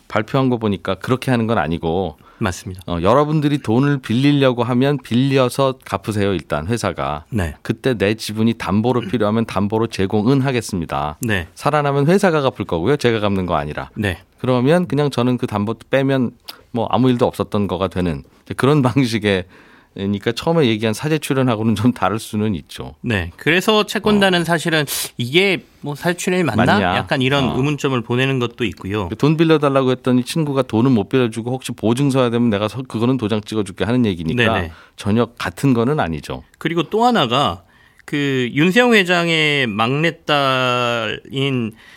발표한 0.09 0.49
거 0.49 0.57
보니까 0.57 0.95
그렇게 0.95 1.31
하는 1.31 1.47
건 1.47 1.57
아니고 1.57 2.17
맞습니다. 2.39 2.81
어, 2.85 2.97
여러분들이 3.01 3.59
돈을 3.59 3.99
빌리려고 3.99 4.65
하면 4.65 4.97
빌려서 4.97 5.75
갚으세요 5.85 6.33
일단 6.33 6.67
회사가. 6.67 7.23
네. 7.29 7.55
그때 7.61 7.93
내 7.93 8.15
지분이 8.15 8.55
담보로 8.55 8.99
필요하면 8.99 9.45
담보로 9.45 9.87
제공은 9.87 10.41
하겠습니다. 10.41 11.15
네. 11.21 11.47
살아나면 11.55 12.07
회사가 12.07 12.41
갚을 12.41 12.65
거고요. 12.67 12.97
제가 12.97 13.21
갚는 13.21 13.45
거 13.45 13.55
아니라. 13.55 13.89
네. 13.95 14.21
그러면 14.39 14.85
그냥 14.85 15.09
저는 15.09 15.37
그 15.37 15.47
담보 15.47 15.75
빼면 15.89 16.31
뭐 16.71 16.87
아무 16.91 17.09
일도 17.09 17.25
없었던 17.25 17.67
거가 17.67 17.87
되는 17.87 18.23
그런 18.57 18.81
방식의 18.83 19.45
그러니까 19.93 20.31
처음에 20.31 20.65
얘기한 20.67 20.93
사제 20.93 21.19
출연하고는 21.19 21.75
좀 21.75 21.93
다를 21.93 22.19
수는 22.19 22.55
있죠. 22.55 22.95
네. 23.01 23.31
그래서 23.37 23.85
채권단은 23.85 24.41
어. 24.41 24.43
사실은 24.43 24.85
이게 25.17 25.63
뭐 25.81 25.95
사제 25.95 26.17
출연이 26.17 26.43
맞나? 26.43 26.65
맞냐? 26.65 26.95
약간 26.97 27.21
이런 27.21 27.49
어. 27.51 27.55
의문점을 27.57 27.99
보내는 28.01 28.39
것도 28.39 28.65
있고요. 28.65 29.09
돈 29.17 29.37
빌려달라고 29.37 29.91
했더니 29.91 30.23
친구가 30.23 30.63
돈은 30.63 30.91
못 30.91 31.09
빌려주고 31.09 31.51
혹시 31.51 31.71
보증 31.71 32.09
서야 32.09 32.29
되면 32.31 32.49
내가 32.49 32.67
그거는 32.67 33.17
도장 33.17 33.41
찍어줄게 33.41 33.83
하는 33.83 34.05
얘기니까 34.05 34.53
네네. 34.53 34.71
전혀 34.95 35.25
같은 35.37 35.73
거는 35.73 35.99
아니죠. 35.99 36.43
그리고 36.57 36.83
또 36.83 37.05
하나가 37.05 37.63
그 38.05 38.49
윤세영 38.53 38.93
회장의 38.93 39.67
막내딸인 39.67 41.21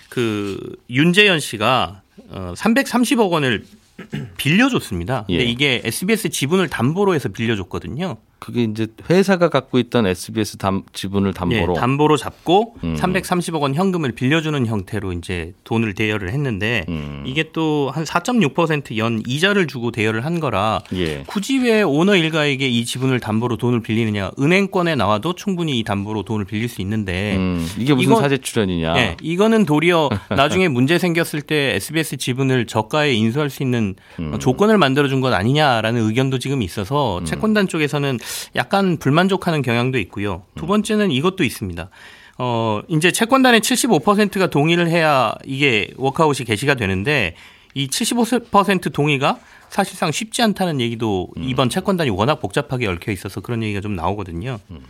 그 0.09 0.77
윤재현 0.91 1.41
씨가 1.41 2.03
어 2.29 2.55
330억 2.57 3.31
원을 3.31 3.65
빌려줬습니다. 4.37 5.25
근데 5.27 5.43
예. 5.43 5.45
이게 5.45 5.81
SBS 5.85 6.31
지분을 6.31 6.69
담보로 6.69 7.15
해서 7.15 7.29
빌려줬거든요. 7.29 8.19
그게 8.39 8.65
이제 8.65 8.87
회사가 9.09 9.49
갖고 9.49 9.79
있던 9.79 10.07
SBS 10.07 10.59
담, 10.59 10.83
지분을 10.93 11.33
담보로 11.33 11.75
예, 11.77 11.81
담보로 11.81 12.17
잡고 12.17 12.77
음. 12.85 12.97
330억 12.97 13.61
원 13.63 13.75
현금을 13.75 14.13
빌려주는 14.13 14.67
형태로 14.67 15.13
이제 15.13 15.55
돈을 15.65 15.95
대여를 15.95 16.31
했는데 16.31 16.85
음. 16.89 17.25
이게 17.27 17.51
또 17.53 17.87
한 17.97 18.05
4.6%연 18.05 19.23
이자를 19.27 19.67
주고 19.67 19.91
대여를 19.91 20.25
한 20.25 20.41
거라 20.41 20.83
예. 20.95 21.23
굳이 21.27 21.59
왜 21.59 21.83
오너 21.83 22.17
일가에게 22.17 22.69
이 22.69 22.85
지분을 22.85 23.21
담보로 23.21 23.57
돈을 23.57 23.81
빌리느냐 23.81 24.33
은행권에 24.39 24.95
나와도 24.95 25.35
충분히 25.35 25.79
이 25.79 25.83
담보로 25.83 26.23
돈을 26.25 26.45
빌릴 26.45 26.69
수 26.69 26.83
있는데 26.83 27.37
음. 27.37 27.67
이게 27.79 27.95
무슨 27.95 28.13
이거, 28.13 28.21
사제 28.21 28.39
출연이냐? 28.39 28.99
예, 28.99 29.17
이거는 29.23 29.65
도리어 29.65 30.11
나중에 30.37 30.69
문제 30.69 30.99
생겼을 30.99 31.43
때 31.43 31.75
SBS 31.77 32.17
지분을 32.17 32.67
저가에 32.67 33.15
인수할 33.15 33.51
수 33.51 33.63
있는 33.63 33.95
음. 34.19 34.39
조건을 34.39 34.79
만들어 34.79 35.09
준것 35.09 35.33
아니냐라는 35.33 36.03
의견도 36.03 36.39
지금 36.39 36.63
있어서 36.63 37.19
음. 37.19 37.25
채권단 37.25 37.69
쪽에서는 37.69 38.19
약간 38.55 38.97
불만족하는 38.99 39.63
경향도 39.63 39.99
있고요. 39.99 40.43
두 40.55 40.67
번째는 40.67 41.11
이것도 41.11 41.45
있습니다. 41.45 41.91
어, 42.39 42.83
이제 42.89 43.13
채권단의 43.13 43.61
75%가 43.61 44.49
동의를 44.49 44.89
해야 44.89 45.35
이게 45.45 45.91
워크아웃이 45.97 46.45
개시가 46.45 46.75
되는데 46.75 47.35
이 47.75 47.89
75% 47.89 48.93
동의가 48.93 49.39
사실상 49.69 50.13
쉽지 50.13 50.43
않다는 50.43 50.81
얘기도 50.81 51.29
음. 51.37 51.45
이번 51.45 51.69
채권단이 51.69 52.11
워낙 52.11 52.41
복잡하게 52.41 52.87
얽혀 52.87 53.13
있어서 53.13 53.41
그런 53.41 53.63
얘기가 53.63 53.81
좀 53.81 53.95
나오거든요. 53.97 54.59
음. 54.71 54.81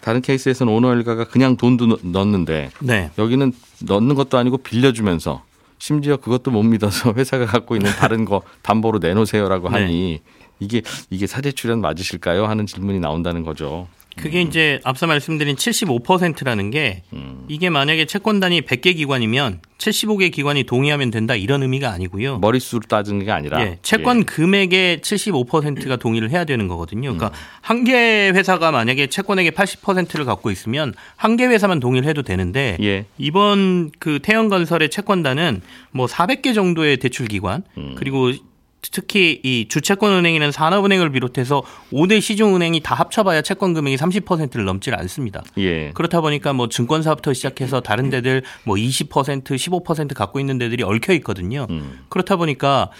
다른 0.00 0.20
케이스에서는 0.20 0.72
오너 0.72 0.94
일가가 0.94 1.24
그냥 1.24 1.56
돈도 1.56 1.98
넣는데 2.02 2.70
네. 2.80 3.10
여기는 3.18 3.52
넣는 3.84 4.14
것도 4.14 4.38
아니고 4.38 4.58
빌려주면서 4.58 5.42
심지어 5.78 6.16
그것도 6.16 6.50
못 6.50 6.62
믿어서 6.62 7.12
회사가 7.16 7.46
갖고 7.46 7.76
있는 7.76 7.90
다른 7.92 8.24
거 8.24 8.42
담보로 8.62 8.98
내놓으세요라고 8.98 9.68
하니 9.68 10.20
네. 10.24 10.47
이게 10.60 10.82
이게 11.10 11.26
사제 11.26 11.52
출연 11.52 11.80
맞으실까요? 11.80 12.46
하는 12.46 12.66
질문이 12.66 13.00
나온다는 13.00 13.42
거죠. 13.44 13.88
그게 14.16 14.42
음. 14.42 14.48
이제 14.48 14.80
앞서 14.82 15.06
말씀드린 15.06 15.54
75%라는 15.54 16.70
게 16.70 17.02
음. 17.12 17.44
이게 17.46 17.70
만약에 17.70 18.04
채권단이 18.04 18.62
100개 18.62 18.96
기관이면 18.96 19.60
75개 19.78 20.32
기관이 20.32 20.64
동의하면 20.64 21.12
된다 21.12 21.36
이런 21.36 21.62
의미가 21.62 21.90
아니고요. 21.92 22.38
머릿수로 22.40 22.80
따지는 22.88 23.24
게 23.24 23.30
아니라 23.30 23.60
예, 23.60 23.78
채권 23.82 24.20
예. 24.20 24.22
금액의 24.24 24.98
75%가 24.98 25.96
동의를 25.96 26.30
해야 26.30 26.44
되는 26.44 26.66
거거든요. 26.66 27.12
그러니까 27.14 27.28
음. 27.28 27.32
한개 27.60 28.30
회사가 28.34 28.72
만약에 28.72 29.06
채권액의 29.06 29.52
80%를 29.52 30.24
갖고 30.24 30.50
있으면 30.50 30.94
한 31.16 31.36
개 31.36 31.46
회사만 31.46 31.78
동의를 31.78 32.08
해도 32.08 32.22
되는데 32.22 32.76
예. 32.82 33.04
이번 33.18 33.92
그 34.00 34.18
태영건설의 34.20 34.90
채권단은 34.90 35.62
뭐 35.92 36.06
400개 36.06 36.56
정도의 36.56 36.96
대출 36.96 37.28
기관 37.28 37.62
음. 37.76 37.94
그리고 37.96 38.32
특히 38.82 39.40
이 39.42 39.66
주채권은행에는 39.68 40.52
산업은행을 40.52 41.10
비롯해서 41.10 41.62
5대 41.92 42.20
시중은행이 42.20 42.80
다 42.80 42.94
합쳐봐야 42.94 43.42
채권 43.42 43.74
금액이 43.74 43.96
30%를 43.96 44.64
넘질 44.64 44.94
않습니다. 44.94 45.42
예. 45.58 45.90
그렇다 45.92 46.20
보니까 46.20 46.52
뭐 46.52 46.68
증권사부터 46.68 47.32
시작해서 47.32 47.80
다른 47.80 48.10
데들 48.10 48.42
뭐 48.64 48.76
20% 48.76 49.44
15% 49.44 50.14
갖고 50.14 50.40
있는 50.40 50.58
데들이 50.58 50.82
얽혀 50.84 51.12
있거든요. 51.14 51.66
음. 51.70 52.00
그렇다 52.08 52.36
보니까 52.36 52.90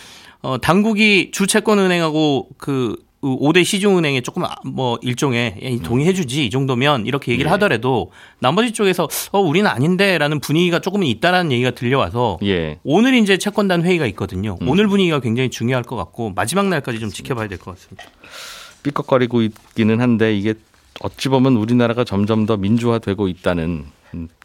어 0.41 0.59
당국이 0.59 1.31
주채권은행하고 1.33 2.49
그 2.59 2.97
5대 3.23 3.65
시중은행에 3.65 4.21
조금 4.21 4.45
아, 4.45 4.55
뭐 4.65 4.99
일종의 5.03 5.81
동의해주지 5.83 6.47
이 6.47 6.51
정도면 6.51 7.07
이렇게 7.07 7.33
얘기를 7.33 7.49
예. 7.49 7.53
하더라도 7.53 8.13
나머지 8.39 8.73
쪽에서 8.73 9.09
어 9.33 9.41
우리는 9.41 9.69
아닌데라는 9.69 10.39
분위기가 10.41 10.79
조금은 10.79 11.07
있다라는 11.07 11.51
얘기가 11.53 11.73
들려와서 11.73 12.39
예. 12.45 12.79
오늘 12.85 13.15
이제 13.15 13.37
채권단 13.37 13.83
회의가 13.85 14.07
있거든요. 14.07 14.57
음. 14.63 14.69
오늘 14.69 14.87
분위기가 14.87 15.19
굉장히 15.21 15.51
중요할 15.51 15.83
것 15.83 15.97
같고 15.97 16.33
마지막 16.35 16.69
날까지 16.69 17.01
좀 17.01 17.11
지켜봐야 17.11 17.49
될 17.49 17.59
것 17.59 17.75
같습니다. 17.75 18.05
삐걱거리고 18.85 19.43
있기는 19.43 20.01
한데 20.01 20.37
이게 20.37 20.55
어찌 21.01 21.29
보면 21.29 21.57
우리나라가 21.57 22.05
점점 22.05 22.47
더 22.47 22.57
민주화되고 22.57 23.27
있다는 23.29 23.87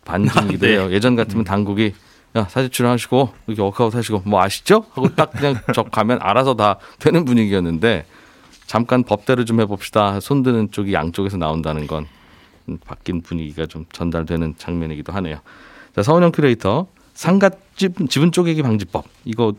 반증이기도 0.06 0.68
해요. 0.68 0.88
네. 0.88 0.96
예전 0.96 1.15
같으면 1.15 1.42
음. 1.42 1.46
당국이 1.46 1.94
야 2.36 2.48
사재 2.50 2.72
출연하시고 2.72 3.30
이렇게 3.48 3.62
워크아웃 3.62 3.94
하시고 3.94 4.24
뭐 4.25 4.42
아시죠? 4.42 4.86
하고 4.94 5.13
딱 5.15 5.32
그냥 5.32 5.56
적 5.75 5.92
가면 5.92 6.18
알아서 6.22 6.56
다 6.56 6.80
되는 7.00 7.24
분위기였는데 7.25 8.06
잠깐 8.74 9.03
법대로 9.03 9.46
좀 9.46 9.62
해봅시다. 9.62 10.20
손드는 10.20 10.72
쪽이 10.72 10.94
양쪽에서 10.94 11.38
나온다는 11.38 11.86
건 11.86 12.08
바뀐 12.84 13.22
분위기가 13.22 13.68
좀 13.68 13.86
전달되는 13.92 14.56
장면이기도 14.58 15.13
하네요. 15.13 15.38
자, 15.96 16.01
서은영 16.01 16.32
큐레이터 16.32 16.88
상가 17.13 17.51
지분 17.75 18.32
쪼개기 18.32 18.63
방지법 18.63 19.06
이거 19.25 19.53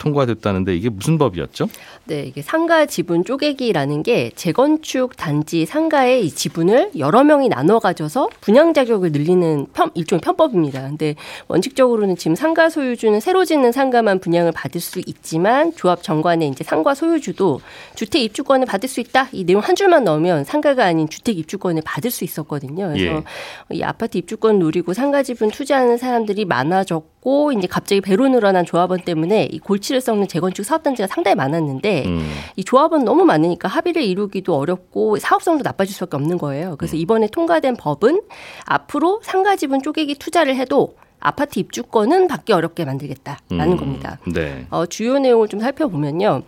통과됐다는데 0.00 0.74
이게 0.74 0.88
무슨 0.88 1.18
법이었죠? 1.18 1.68
네, 2.06 2.24
이게 2.24 2.42
상가 2.42 2.86
지분 2.86 3.24
쪼개기라는 3.24 4.02
게 4.02 4.30
재건축 4.34 5.16
단지 5.16 5.66
상가의 5.66 6.26
이 6.26 6.30
지분을 6.30 6.92
여러 6.98 7.22
명이 7.22 7.48
나눠 7.48 7.78
가져서 7.78 8.30
분양 8.40 8.74
자격을 8.74 9.12
늘리는 9.12 9.66
편, 9.72 9.90
일종의 9.94 10.22
편법입니다. 10.22 10.82
근데 10.82 11.14
원칙적으로는 11.48 12.16
지금 12.16 12.34
상가 12.34 12.70
소유주는 12.70 13.20
새로 13.20 13.44
짓는 13.44 13.72
상가만 13.72 14.18
분양을 14.18 14.52
받을 14.52 14.80
수 14.80 15.00
있지만 15.06 15.72
조합 15.76 16.02
정관에 16.02 16.48
이제 16.48 16.64
상가 16.64 16.94
소유주도 16.94 17.60
주택 17.94 18.22
입주권을 18.22 18.66
받을 18.66 18.88
수 18.88 19.00
있다. 19.00 19.28
이 19.32 19.44
내용 19.44 19.60
한 19.60 19.76
줄만 19.76 20.04
넣으면 20.04 20.44
상가가 20.44 20.86
아닌 20.86 21.08
주택 21.08 21.38
입주권을 21.38 21.82
받을 21.84 22.10
수 22.10 22.24
있었거든요. 22.24 22.88
그래서 22.88 23.22
예. 23.70 23.76
이 23.76 23.82
아파트 23.82 24.16
입주권 24.16 24.58
누리고 24.58 24.94
상가 24.94 25.22
지분 25.22 25.50
투자하는 25.50 25.98
사람들이 25.98 26.46
많아졌고 26.46 27.09
이제 27.56 27.66
갑자기 27.66 28.00
배로 28.00 28.28
늘어난 28.28 28.64
조합원 28.64 29.00
때문에 29.00 29.44
이 29.50 29.58
골치를 29.58 30.00
썩는 30.00 30.28
재건축 30.28 30.64
사업 30.64 30.82
단지가 30.82 31.06
상당히 31.06 31.34
많았는데 31.34 32.04
음. 32.06 32.30
이 32.56 32.64
조합은 32.64 33.04
너무 33.04 33.24
많으니까 33.24 33.68
합의를 33.68 34.02
이루기도 34.02 34.56
어렵고 34.56 35.18
사업성도 35.18 35.62
나빠질 35.62 35.94
수밖에 35.94 36.16
없는 36.16 36.38
거예요. 36.38 36.76
그래서 36.78 36.96
음. 36.96 36.98
이번에 37.00 37.28
통과된 37.28 37.76
법은 37.76 38.22
앞으로 38.64 39.20
상가 39.22 39.56
지분 39.56 39.82
쪼개기 39.82 40.14
투자를 40.14 40.56
해도 40.56 40.94
아파트 41.18 41.58
입주권은 41.58 42.28
받기 42.28 42.52
어렵게 42.52 42.86
만들겠다라는 42.86 43.72
음. 43.72 43.76
겁니다. 43.76 44.18
네. 44.32 44.66
어, 44.70 44.86
주요 44.86 45.18
내용을 45.18 45.48
좀 45.48 45.60
살펴보면요. 45.60 46.42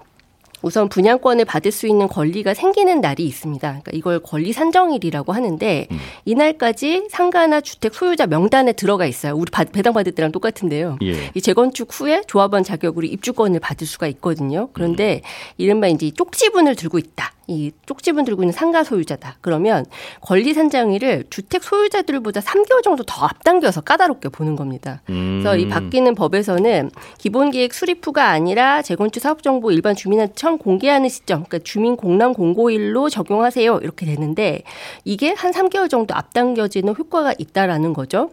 우선 0.62 0.88
분양권을 0.88 1.45
받을 1.45 1.73
수 1.73 1.87
있는 1.87 2.09
권리가 2.09 2.54
생기는 2.54 3.00
날이 3.00 3.25
있습니다. 3.25 3.69
그러니까 3.69 3.90
이걸 3.92 4.21
권리 4.21 4.52
산정일이라고 4.52 5.33
하는데 5.33 5.87
음. 5.90 5.99
이날까지 6.25 7.09
상가나 7.11 7.61
주택 7.61 7.95
소유자 7.95 8.26
명단에 8.26 8.73
들어가 8.73 9.07
있어요. 9.07 9.35
우리 9.35 9.50
배당 9.73 9.92
받을 9.92 10.12
때랑 10.12 10.33
똑같은데요. 10.33 10.99
예. 11.02 11.31
이 11.35 11.40
재건축 11.40 11.88
후에 11.92 12.23
조합원 12.26 12.64
자격으로 12.64 13.07
입주권을 13.07 13.61
받을 13.61 13.87
수가 13.87 14.07
있거든요. 14.09 14.69
그런데 14.73 15.23
음. 15.23 15.54
이른바 15.59 15.88
이제 15.88 16.11
쪽지분을 16.11 16.76
들고 16.76 16.99
있다. 16.99 17.33
이 17.52 17.73
쪽지분 17.87 18.25
들고 18.25 18.42
있는 18.42 18.52
상가 18.52 18.85
소유자다. 18.85 19.37
그러면 19.40 19.85
권리 20.21 20.54
산정일을 20.54 21.25
주택 21.30 21.62
소유자들보다 21.62 22.40
3개월 22.40 22.82
정도 22.82 23.02
더 23.04 23.26
앞당겨서 23.26 23.82
까다롭게 23.82 24.28
보는 24.30 24.56
겁니다. 24.56 25.02
음. 25.11 25.40
그래서 25.42 25.56
이 25.56 25.68
바뀌는 25.68 26.14
법에서는 26.14 26.90
기본 27.18 27.50
계획 27.50 27.75
수립 27.75 28.06
후가 28.06 28.28
아니라 28.28 28.82
재건축 28.82 29.23
사업 29.23 29.42
정보 29.42 29.71
일반 29.71 29.94
주민한테 29.94 30.35
처음 30.35 30.59
공개하는 30.59 31.09
시점, 31.09 31.44
그러니까 31.44 31.59
주민 31.64 31.97
공람 31.97 32.32
공고일로 32.32 33.09
적용하세요. 33.09 33.80
이렇게 33.82 34.06
되는데 34.06 34.62
이게 35.04 35.32
한 35.32 35.52
3개월 35.52 35.88
정도 35.90 36.14
앞당겨지는 36.14 36.94
효과가 36.97 37.35
있다라는 37.38 37.92
거죠. 37.92 38.30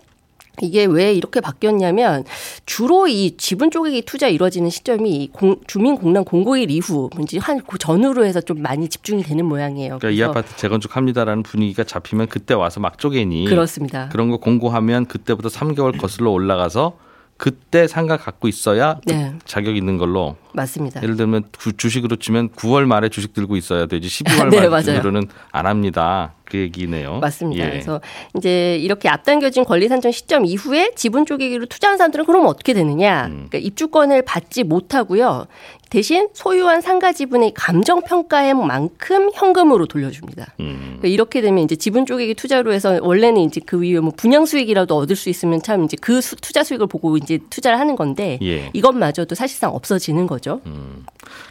이게 0.61 0.85
왜 0.85 1.13
이렇게 1.13 1.41
바뀌었냐면 1.41 2.23
주로 2.65 3.07
이 3.07 3.35
지분 3.37 3.71
쪼개기 3.71 4.03
투자 4.03 4.27
이루어지는 4.27 4.69
시점이 4.69 5.29
공, 5.31 5.57
주민 5.67 5.95
공란 5.95 6.23
공고일 6.25 6.71
이후 6.71 7.09
뭔지 7.15 7.37
한 7.37 7.59
그 7.67 7.77
전후로 7.77 8.25
해서 8.25 8.41
좀 8.41 8.61
많이 8.61 8.87
집중이 8.89 9.21
되는 9.23 9.45
모양이에요. 9.45 9.99
그러니까 9.99 10.09
이 10.09 10.23
아파트 10.27 10.55
재건축합니다라는 10.55 11.43
분위기가 11.43 11.83
잡히면 11.83 12.27
그때 12.27 12.53
와서 12.53 12.79
막 12.79 12.97
쪼개니 12.97 13.45
그렇습니다. 13.45 14.09
그런 14.09 14.29
거 14.29 14.37
공고하면 14.37 15.05
그때부터 15.05 15.49
3개월 15.49 15.99
거슬러 15.99 16.31
올라가서 16.31 16.97
그때 17.39 17.88
상가 17.88 18.17
갖고 18.17 18.50
있어야 18.50 19.00
네. 19.05 19.34
자격 19.46 19.77
있는 19.77 19.98
걸로 19.98 20.36
맞습니다. 20.51 21.01
예를 21.01 21.15
들면 21.15 21.46
주식으로 21.77 22.17
치면 22.17 22.50
9월 22.50 22.84
말에 22.86 23.08
주식 23.08 23.34
들고 23.34 23.55
있어야 23.55 23.86
되지 23.86 24.10
12월 24.10 24.50
네, 24.51 24.67
말 24.67 24.84
주식으로는 24.84 25.29
안 25.53 25.65
합니다. 25.65 26.34
그 26.43 26.58
얘기네요. 26.58 27.19
맞습니다. 27.19 27.65
예. 27.65 27.69
그래서 27.69 28.01
이제 28.36 28.75
이렇게 28.75 29.08
앞당겨진 29.08 29.63
권리 29.63 29.88
산정 29.88 30.12
시점 30.12 30.46
이후에 30.46 30.91
지분 30.96 31.25
쪼개기로 31.25 31.67
투자한 31.67 31.98
사람들은 31.98 32.25
그럼 32.25 32.46
어떻게 32.46 32.74
되느냐? 32.74 33.27
음. 33.27 33.48
그러니까 33.50 33.60
입주권을 33.60 34.24
받지 34.24 34.63
못하고요. 34.63 35.46
대신 35.89 36.29
소유한 36.34 36.81
상가 36.81 37.12
지분의 37.12 37.53
감정 37.55 38.01
평가액만큼 38.01 39.31
현금으로 39.34 39.88
돌려줍니다. 39.88 40.53
음. 40.60 40.77
그러니까 40.81 41.08
이렇게 41.08 41.41
되면 41.41 41.63
이제 41.63 41.75
지분 41.75 42.05
쪼개기 42.05 42.36
투자로 42.36 42.74
해서 42.74 43.00
원래는 43.01 43.41
이제 43.41 43.60
그 43.65 43.81
위에 43.81 44.00
뭐 44.00 44.12
분양 44.15 44.46
수익이라도 44.46 44.96
얻을 44.96 45.15
수 45.15 45.29
있으면 45.29 45.62
참 45.63 45.84
이제 45.84 45.98
그 46.00 46.22
수, 46.22 46.36
투자 46.36 46.63
수익을 46.63 46.88
보고 46.88 47.17
이제 47.17 47.39
투자를 47.50 47.79
하는 47.79 47.96
건데 47.96 48.38
예. 48.43 48.69
이것마저도 48.74 49.34
사실상 49.34 49.74
없어지는 49.74 50.27
거죠. 50.27 50.62
음. 50.67 51.05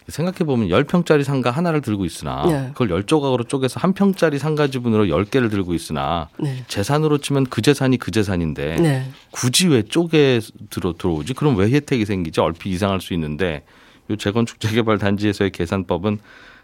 생각해 0.06 0.38
보면 0.38 0.68
10평짜리 0.68 1.24
상가 1.24 1.50
하나를 1.50 1.80
들고 1.80 2.04
있으나 2.04 2.46
네. 2.46 2.70
그걸 2.72 2.88
10조각으로 2.88 3.48
쪼개서 3.48 3.80
한 3.80 3.92
평짜리 3.92 4.38
상가 4.38 4.68
지분으로 4.68 5.06
10개를 5.06 5.50
들고 5.50 5.74
있으나 5.74 6.28
네. 6.38 6.64
재산으로 6.68 7.18
치면 7.18 7.46
그 7.46 7.60
재산이 7.60 7.98
그 7.98 8.10
재산인데 8.10 8.76
네. 8.76 9.10
굳이 9.30 9.68
왜 9.68 9.82
쪼개 9.82 10.40
들어 10.70 10.94
들어오지? 10.96 11.34
그럼 11.34 11.56
왜 11.56 11.70
혜택이 11.70 12.04
생기지? 12.04 12.40
얼핏 12.40 12.70
이상할 12.70 13.00
수 13.00 13.14
있는데 13.14 13.64
요 14.10 14.16
재건축 14.16 14.60
재개발 14.60 14.98
단지에서의 14.98 15.50
계산법은 15.50 16.18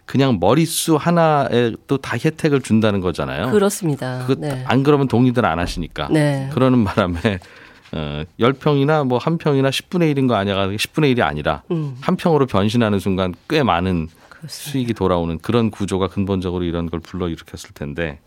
그냥 0.06 0.38
머릿수 0.38 0.96
하나에 0.96 1.72
또 1.86 1.96
다 1.96 2.16
혜택을 2.22 2.60
준다는 2.60 3.00
거잖아요. 3.00 3.50
그렇습니다. 3.50 4.24
그 4.26 4.36
네. 4.38 4.62
안 4.66 4.82
그러면 4.82 5.08
동의들 5.08 5.44
안 5.46 5.58
하시니까. 5.58 6.08
네. 6.10 6.50
그러는 6.52 6.84
바람에 6.84 7.18
어, 7.92 8.22
10평이나 8.38 9.06
뭐한 9.06 9.38
평이나 9.38 9.70
10분의 9.70 10.14
1인 10.14 10.28
거 10.28 10.34
아니야. 10.34 10.54
10분의 10.68 11.14
1이 11.16 11.22
아니라 11.22 11.62
음. 11.70 11.96
한 12.00 12.16
평으로 12.16 12.46
변신하는 12.46 12.98
순간 12.98 13.34
꽤 13.48 13.62
많은 13.62 14.08
그렇습니다. 14.28 14.48
수익이 14.70 14.92
돌아오는 14.94 15.38
그런 15.38 15.70
구조가 15.70 16.08
근본적으로 16.08 16.64
이런 16.64 16.90
걸 16.90 17.00
불러일으켰을 17.00 17.70
텐데 17.72 18.18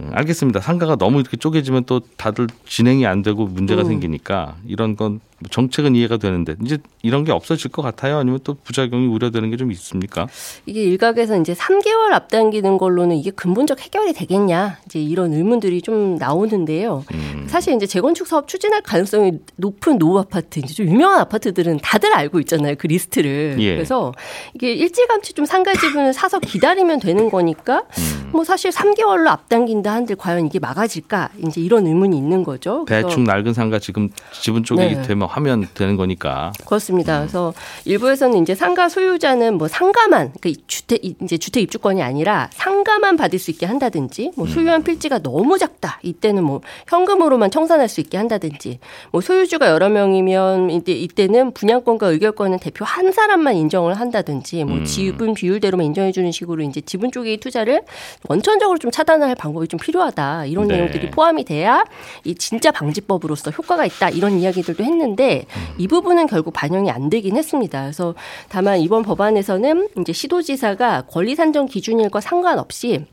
음, 0.00 0.10
알겠습니다. 0.14 0.60
상가가 0.60 0.94
너무 0.96 1.18
이렇게 1.20 1.36
쪼개지면 1.36 1.84
또 1.86 2.00
다들 2.16 2.46
진행이 2.66 3.06
안 3.06 3.22
되고 3.22 3.44
문제가 3.46 3.82
음. 3.82 3.86
생기니까 3.88 4.56
이런 4.66 4.94
건 4.94 5.20
정책은 5.50 5.94
이해가 5.96 6.16
되는데 6.16 6.56
이제 6.64 6.78
이런 7.02 7.24
게 7.24 7.32
없어질 7.32 7.70
것 7.70 7.82
같아요. 7.82 8.16
아니면 8.18 8.40
또 8.44 8.54
부작용이 8.54 9.06
우려되는 9.06 9.48
게 9.50 9.60
좀 9.60 9.70
있습니까? 9.72 10.26
이게 10.64 10.82
일각에서 10.84 11.38
이제 11.38 11.52
3개월 11.52 12.12
앞당기는 12.14 12.78
걸로는 12.78 13.16
이게 13.16 13.30
근본적 13.30 13.78
해결이 13.80 14.14
되겠냐 14.14 14.78
이제 14.86 14.98
이런 14.98 15.34
의문들이 15.34 15.82
좀 15.82 16.16
나오는데요. 16.16 17.04
음. 17.12 17.44
사실 17.46 17.74
이제 17.74 17.86
재건축 17.86 18.26
사업 18.26 18.48
추진할 18.48 18.80
가능성이 18.80 19.32
높은 19.56 19.98
노후 19.98 20.18
아파트 20.18 20.60
이제 20.60 20.72
좀 20.72 20.86
유명한 20.86 21.20
아파트들은 21.20 21.80
다들 21.82 22.14
알고 22.14 22.40
있잖아요. 22.40 22.74
그 22.78 22.86
리스트를. 22.86 23.56
예. 23.58 23.74
그래서 23.74 24.12
이게 24.54 24.72
일찌감치 24.72 25.34
좀 25.34 25.44
상가 25.44 25.74
지분을 25.74 26.14
사서 26.14 26.38
기다리면 26.40 27.00
되는 27.00 27.28
거니까 27.28 27.82
음. 27.98 28.30
뭐 28.32 28.44
사실 28.44 28.70
3개월로 28.70 29.26
앞당긴다 29.26 29.92
한들 29.92 30.16
과연 30.16 30.46
이게 30.46 30.58
막아질까 30.58 31.30
이제 31.46 31.60
이런 31.60 31.86
의문이 31.86 32.16
있는 32.16 32.44
거죠. 32.44 32.86
대충 32.88 33.24
낡은 33.24 33.52
상가 33.52 33.78
지금 33.78 34.08
지분 34.32 34.64
쪼개기 34.64 34.94
네. 34.96 35.02
되면 35.02 35.28
하면 35.30 35.66
되는 35.74 35.96
거니까. 35.96 36.52
그렇습니다. 36.66 37.18
음. 37.18 37.20
그래서 37.22 37.54
일부에서는 37.84 38.42
이제 38.42 38.54
상가 38.54 38.88
소유자는 38.88 39.58
뭐 39.58 39.68
상가만 39.68 40.32
그 40.40 40.52
주택 40.66 41.04
이제 41.04 41.38
주택 41.38 41.62
입주권이 41.62 42.02
아니라 42.02 42.48
상가만 42.52 43.16
받을 43.16 43.38
수 43.38 43.50
있게 43.50 43.66
한다든지 43.66 44.32
뭐 44.36 44.46
음. 44.46 44.50
소유한 44.50 44.82
필지가 44.82 45.20
너무 45.20 45.58
작다 45.58 46.00
이때는 46.02 46.42
뭐 46.42 46.60
현금으로만 46.88 47.50
청산할 47.50 47.88
수 47.88 48.00
있게 48.00 48.16
한다든지 48.18 48.78
뭐 49.12 49.20
소유주가 49.20 49.68
여러 49.68 49.88
명이면 49.88 50.70
이때 50.70 50.92
이때는 50.92 51.52
분양권과 51.52 52.08
의결권은 52.08 52.58
대표 52.58 52.84
한 52.84 53.12
사람만 53.12 53.56
인정을 53.56 53.94
한다든지 53.94 54.64
뭐 54.64 54.78
음. 54.78 54.84
지분 54.84 55.34
비율대로만 55.34 55.86
인정해 55.86 56.12
주는 56.12 56.30
식으로 56.32 56.62
이제 56.62 56.80
지분 56.80 57.12
쪽의 57.12 57.38
투자를 57.38 57.82
원천적으로 58.28 58.78
좀 58.78 58.90
차단할 58.90 59.34
방법이 59.36 59.68
좀 59.68 59.78
필요하다 59.78 60.46
이런 60.46 60.66
네. 60.68 60.76
내용들이 60.76 61.10
포함이 61.10 61.44
돼야 61.44 61.84
이 62.24 62.34
진짜 62.34 62.70
방지법으로서 62.70 63.50
효과가 63.50 63.86
있다 63.86 64.10
이런 64.10 64.38
이야기들도 64.38 64.82
했는데. 64.82 65.19
했는데 65.20 65.44
이 65.76 65.86
부분은 65.86 66.26
결국 66.26 66.54
반영이 66.54 66.90
안 66.90 67.10
되긴 67.10 67.36
했습니다. 67.36 67.82
그래서 67.82 68.14
다만 68.48 68.80
이번 68.80 69.02
법안에서는 69.02 69.88
이제 70.00 70.12
시도지사가 70.12 71.02
권리 71.02 71.34
산정 71.36 71.66
기준일과 71.66 72.20
상관없이 72.20 73.04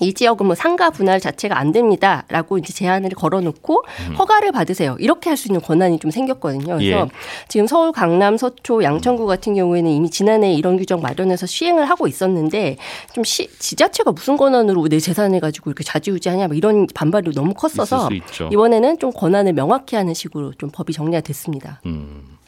이 0.00 0.12
지역은 0.14 0.46
뭐 0.46 0.54
상가 0.54 0.90
분할 0.90 1.20
자체가 1.20 1.58
안 1.58 1.70
됩니다라고 1.72 2.58
이제 2.58 2.72
제안을 2.72 3.10
걸어놓고 3.10 3.84
음. 4.08 4.14
허가를 4.16 4.50
받으세요. 4.52 4.96
이렇게 4.98 5.30
할 5.30 5.34
수 5.36 5.48
있는 5.48 5.60
권한이 5.60 5.98
좀 5.98 6.10
생겼거든요. 6.10 6.76
그래서 6.76 6.84
예. 6.84 7.06
지금 7.48 7.66
서울, 7.66 7.92
강남, 7.92 8.36
서초, 8.36 8.82
양천구 8.82 9.26
같은 9.26 9.54
경우에는 9.54 9.90
이미 9.90 10.08
지난해 10.10 10.54
이런 10.54 10.76
규정 10.76 11.00
마련해서 11.00 11.46
시행을 11.46 11.88
하고 11.90 12.06
있었는데 12.06 12.76
좀 13.12 13.24
시, 13.24 13.48
지자체가 13.58 14.12
무슨 14.12 14.36
권한으로 14.36 14.88
내 14.88 15.00
재산을 15.00 15.40
가지고 15.40 15.70
이렇게 15.70 15.84
좌지우지하냐 15.84 16.46
뭐 16.46 16.56
이런 16.56 16.86
반발이 16.94 17.32
너무 17.34 17.52
컸어서 17.54 18.08
이번에는 18.50 18.98
좀 18.98 19.12
권한을 19.12 19.52
명확히 19.54 19.96
하는 19.96 20.14
식으로 20.14 20.52
좀 20.54 20.70
법이 20.72 20.92
정리가 20.92 21.20
됐습니다. 21.22 21.80
음. 21.86 22.38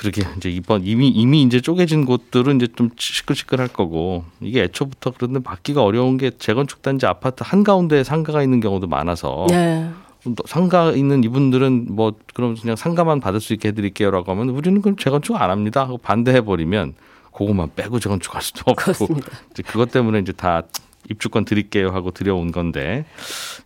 그렇게 0.00 0.22
이제 0.38 0.48
이번 0.48 0.82
이미 0.86 1.08
이미 1.08 1.42
이제 1.42 1.60
쪼개진 1.60 2.06
곳들은 2.06 2.56
이제 2.56 2.68
좀 2.74 2.88
시끌시끌할 2.96 3.68
거고 3.68 4.24
이게 4.40 4.62
애초부터 4.62 5.12
그런데 5.14 5.40
막기가 5.44 5.84
어려운 5.84 6.16
게 6.16 6.30
재건축 6.38 6.80
단지 6.80 7.04
아파트 7.04 7.42
한 7.44 7.64
가운데 7.64 8.02
상가가 8.02 8.42
있는 8.42 8.60
경우도 8.60 8.86
많아서 8.86 9.46
네. 9.50 9.90
상가 10.46 10.92
있는 10.92 11.22
이분들은 11.22 11.88
뭐 11.90 12.14
그럼 12.32 12.56
그냥 12.56 12.76
상가만 12.76 13.20
받을 13.20 13.40
수 13.40 13.52
있게 13.52 13.68
해드릴게요라고 13.68 14.32
하면 14.32 14.48
우리는 14.48 14.80
그럼 14.80 14.96
재건축 14.96 15.36
안 15.36 15.50
합니다 15.50 15.82
하고 15.82 15.98
반대해 15.98 16.40
버리면 16.40 16.94
그것만 17.30 17.72
빼고 17.76 18.00
재건축할 18.00 18.40
수도 18.40 18.62
없고 18.64 18.82
그렇습니다. 18.82 19.28
이제 19.52 19.62
그것 19.62 19.90
때문에 19.90 20.20
이제 20.20 20.32
다 20.32 20.62
입주권 21.10 21.44
드릴게요 21.44 21.90
하고 21.90 22.10
들여온 22.10 22.52
건데 22.52 23.04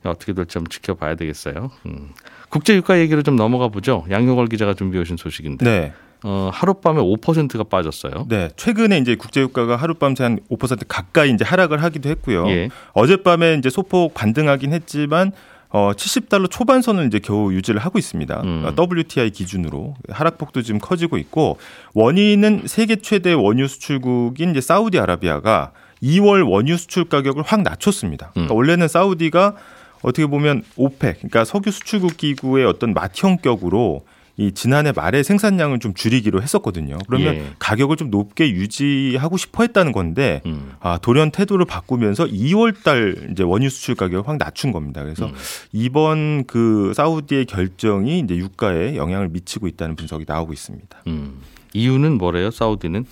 어떻게 0.03 0.33
될지 0.33 0.59
한번 0.59 0.71
지켜봐야 0.71 1.15
되겠어요. 1.15 1.71
음. 1.87 2.11
국제 2.49 2.75
유가 2.75 2.99
얘기로 2.99 3.23
좀 3.23 3.37
넘어가 3.37 3.69
보죠. 3.69 4.05
양효걸 4.11 4.49
기자가 4.49 4.75
준비해 4.75 5.01
오신 5.03 5.17
소식인데. 5.17 5.65
네. 5.65 5.93
어, 6.27 6.51
하룻밤에 6.53 7.01
5%가 7.01 7.65
빠졌어요. 7.65 8.27
네. 8.29 8.49
최근에 8.57 8.99
이제 8.99 9.15
국제유가가 9.15 9.77
하룻밤 9.77 10.17
새 10.17 10.25
한 10.25 10.39
5% 10.51 10.87
가까이 10.89 11.31
이제 11.31 11.45
하락을 11.45 11.83
하기도 11.83 12.09
했고요. 12.09 12.49
예. 12.49 12.71
어젯밤에 12.95 13.57
이제 13.59 13.69
소폭 13.69 14.15
반등하긴 14.15 14.73
했지만 14.73 15.33
어 15.69 15.91
70달러 15.93 16.51
초반선을 16.51 17.07
이제 17.09 17.19
겨우 17.19 17.53
유지를 17.53 17.79
하고 17.81 17.99
있습니다. 17.99 18.43
음. 18.43 18.75
WTI 18.79 19.31
기준으로 19.31 19.97
하락폭도 20.09 20.63
지금 20.63 20.81
커지고 20.81 21.19
있고 21.19 21.59
원인은 21.93 22.63
세계 22.67 22.97
최대 22.97 23.35
원유 23.35 23.69
수출국인 23.69 24.53
이제 24.53 24.63
사우디아라비아가 24.63 25.73
2월 26.03 26.49
원유 26.51 26.79
수출 26.79 27.05
가격을 27.05 27.43
확 27.45 27.61
낮췄습니다. 27.63 28.31
그러니까 28.33 28.55
음. 28.55 28.57
원래는 28.57 28.89
사우디가 28.89 29.57
어떻게 30.03 30.27
보면 30.27 30.63
오펙, 30.77 31.19
그러니까 31.19 31.45
석유 31.45 31.71
수출국 31.71 32.17
기구의 32.17 32.65
어떤 32.67 32.95
맏형격으로 32.95 34.05
이 34.37 34.53
지난해 34.53 34.91
말에 34.93 35.23
생산량을 35.23 35.79
좀 35.79 35.95
줄이기로 35.95 36.43
했었거든요. 36.43 36.99
그러면 37.07 37.37
예. 37.37 37.45
가격을 37.61 37.97
좀 37.97 38.11
높게 38.11 38.51
유지하고 38.51 39.37
싶어 39.37 39.63
했다는 39.63 39.93
건데 39.93 40.43
음. 40.47 40.73
아, 40.81 40.99
돌연 40.99 41.31
태도를 41.31 41.67
바꾸면서 41.67 42.27
2월 42.27 42.83
달 42.83 43.29
이제 43.31 43.45
원유 43.45 43.71
수출 43.71 43.95
가격을 43.95 44.29
확 44.29 44.39
낮춘 44.39 44.73
겁니다. 44.73 45.05
그래서 45.05 45.27
음. 45.27 45.35
이번 45.73 46.47
그 46.47 46.93
사우디의 46.97 47.45
결정이 47.47 48.19
이제 48.21 48.37
유가에 48.37 48.97
영향을 48.97 49.29
미치고 49.29 49.69
있다는 49.69 49.95
분석이 49.95 50.25
나오고 50.27 50.53
있습니다. 50.53 51.03
음. 51.07 51.39
이유는 51.75 52.19
뭐래요, 52.19 52.51
사우디는? 52.51 53.05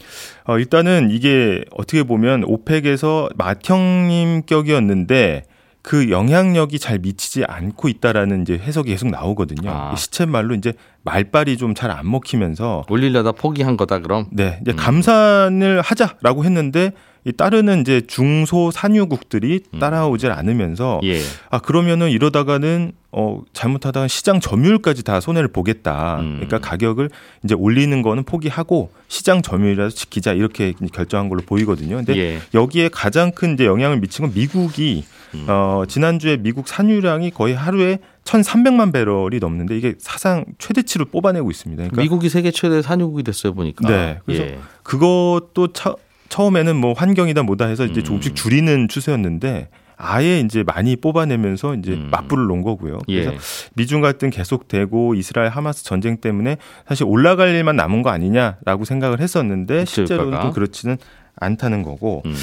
어, 0.45 0.59
일단은 0.59 1.11
이게 1.11 1.65
어떻게 1.73 2.05
보면 2.05 2.45
오펙에서 2.45 3.31
맏형님격이었는데 3.37 5.45
그 5.83 6.11
영향력이 6.11 6.79
잘 6.79 7.01
미치지 7.01 7.45
않고 7.45 7.89
있다라는 7.89 8.43
이제 8.43 8.55
해석이 8.55 8.91
계속 8.91 9.11
나오거든요. 9.11 9.69
아. 9.69 9.97
시쳇말로 9.97 10.55
이제 10.55 10.73
말빨이 11.05 11.57
좀 11.57 11.75
잘 11.75 11.91
안 11.91 12.11
먹히면서 12.11 12.85
올리려다 12.89 13.33
포기한 13.33 13.77
거다 13.77 13.99
그럼. 14.01 14.27
네, 14.31 14.59
이제 14.63 14.73
음. 14.73 14.77
감산을 14.77 15.81
하자라고 15.81 16.45
했는데 16.45 16.93
이 17.25 17.31
따르는 17.33 17.83
이제 17.83 18.01
중소 18.07 18.73
산유국들이 18.73 19.61
음. 19.75 19.79
따라오질 19.79 20.33
않으면서 20.33 21.01
예. 21.05 21.21
아 21.51 21.61
그러면은 21.61 22.11
이러다가는 22.11 22.93
어 23.13 23.43
잘못하다가 23.53 24.09
시장 24.09 24.41
점유율까지 24.41 25.05
다 25.05 25.21
손해를 25.21 25.49
보겠다. 25.49 26.19
음. 26.21 26.41
그러니까 26.41 26.59
가격을 26.59 27.11
이제 27.45 27.55
올리는 27.55 28.03
거는 28.03 28.25
포기하고 28.25 28.91
시장 29.07 29.41
점유율이라도 29.43 29.91
지키자 29.91 30.33
이렇게 30.33 30.73
결정한 30.93 31.29
걸로 31.29 31.43
보이거든요. 31.43 31.97
근데 31.97 32.17
예. 32.17 32.39
여기에 32.55 32.89
가장 32.89 33.31
큰 33.31 33.55
이제 33.55 33.67
영향을 33.67 34.01
미친 34.01 34.25
건 34.25 34.35
미국이 34.35 35.05
음. 35.35 35.47
어 35.49 35.85
지난주에 35.87 36.39
미국 36.39 36.67
산유량이 36.67 37.31
거의 37.31 37.55
하루에 37.55 37.99
1,300만 38.25 38.93
배럴이 38.93 39.39
넘는데 39.41 39.77
이게 39.77 39.95
사상 39.99 40.45
최대치로 40.59 41.07
뽑아내고 41.07 41.51
있습니다. 41.51 41.83
그러니까 41.83 42.03
미국이 42.03 42.29
세계 42.29 42.51
최대 42.51 42.83
산유국이 42.83 43.23
됐어요 43.23 43.55
보니까. 43.55 43.89
네. 43.89 44.19
그래서 44.25 44.45
예. 44.45 44.59
그것도 44.83 45.73
차, 45.73 45.95
처음에는 46.29 46.77
뭐 46.77 46.93
환경이다 46.93 47.43
뭐다 47.43 47.67
해서 47.67 47.85
이제 47.85 48.01
음. 48.01 48.05
조금씩 48.05 48.35
줄이는 48.35 48.89
추세였는데 48.89 49.69
아예 49.97 50.41
이제 50.41 50.65
많이 50.65 50.97
뽑아내면서 50.97 51.77
이제 51.77 51.93
음. 51.93 52.09
맞불을 52.11 52.47
놓은 52.47 52.63
거고요. 52.63 52.99
예. 53.09 53.25
그래서 53.25 53.43
미중 53.75 54.01
갈등 54.01 54.31
계속되고 54.31 55.15
이스라엘 55.15 55.51
하마스 55.51 55.85
전쟁 55.85 56.17
때문에 56.17 56.57
사실 56.89 57.05
올라갈 57.05 57.51
일만 57.51 57.77
남은 57.77 58.03
거 58.03 58.11
아니냐라고 58.11 58.85
생각을 58.85 59.21
했었는데 59.21 59.85
실제로는 59.85 60.41
또 60.41 60.53
그렇지는 60.53 60.97
않다는 61.37 61.83
거고. 61.83 62.23
음. 62.27 62.35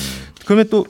그러면 0.45 0.67
또 0.69 0.85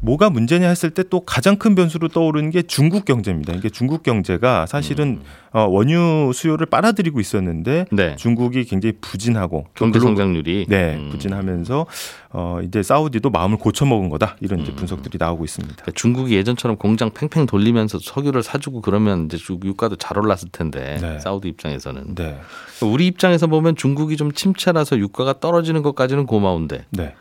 뭐가 0.00 0.30
문제냐 0.30 0.68
했을 0.68 0.90
때 0.90 1.02
또 1.10 1.20
가장 1.20 1.56
큰 1.56 1.74
변수로 1.74 2.08
떠오르는 2.08 2.50
게 2.50 2.62
중국 2.62 3.04
경제입니다. 3.04 3.54
이게 3.54 3.68
중국 3.70 4.02
경제가 4.02 4.66
사실은 4.66 5.20
음. 5.20 5.22
어, 5.52 5.66
원유 5.66 6.32
수요를 6.34 6.66
빨아들이고 6.66 7.20
있었는데 7.20 7.86
네. 7.90 8.16
중국이 8.16 8.64
굉장히 8.64 8.94
부진하고 9.00 9.66
경제 9.74 9.98
성장률이 9.98 10.66
네 10.68 10.96
음. 10.96 11.08
부진하면서 11.10 11.86
어, 12.30 12.58
이제 12.62 12.82
사우디도 12.82 13.30
마음을 13.30 13.56
고쳐먹은 13.56 14.08
거다 14.10 14.36
이런 14.40 14.60
이제 14.60 14.72
음. 14.72 14.76
분석들이 14.76 15.16
나오고 15.18 15.44
있습니다. 15.44 15.74
그러니까 15.76 15.92
중국이 15.94 16.34
예전처럼 16.34 16.76
공장 16.76 17.10
팽팽 17.10 17.46
돌리면서 17.46 17.98
석유를 18.00 18.42
사주고 18.42 18.82
그러면 18.82 19.26
이제 19.26 19.38
유가도 19.64 19.96
잘 19.96 20.18
올랐을 20.18 20.50
텐데 20.52 20.98
네. 21.00 21.18
사우디 21.20 21.48
입장에서는 21.48 22.14
네. 22.14 22.38
우리 22.82 23.06
입장에서 23.06 23.46
보면 23.46 23.76
중국이 23.76 24.16
좀 24.16 24.32
침체라서 24.32 24.98
유가가 24.98 25.40
떨어지는 25.40 25.82
것까지는 25.82 26.26
고마운데 26.26 26.84
네. 26.90 27.14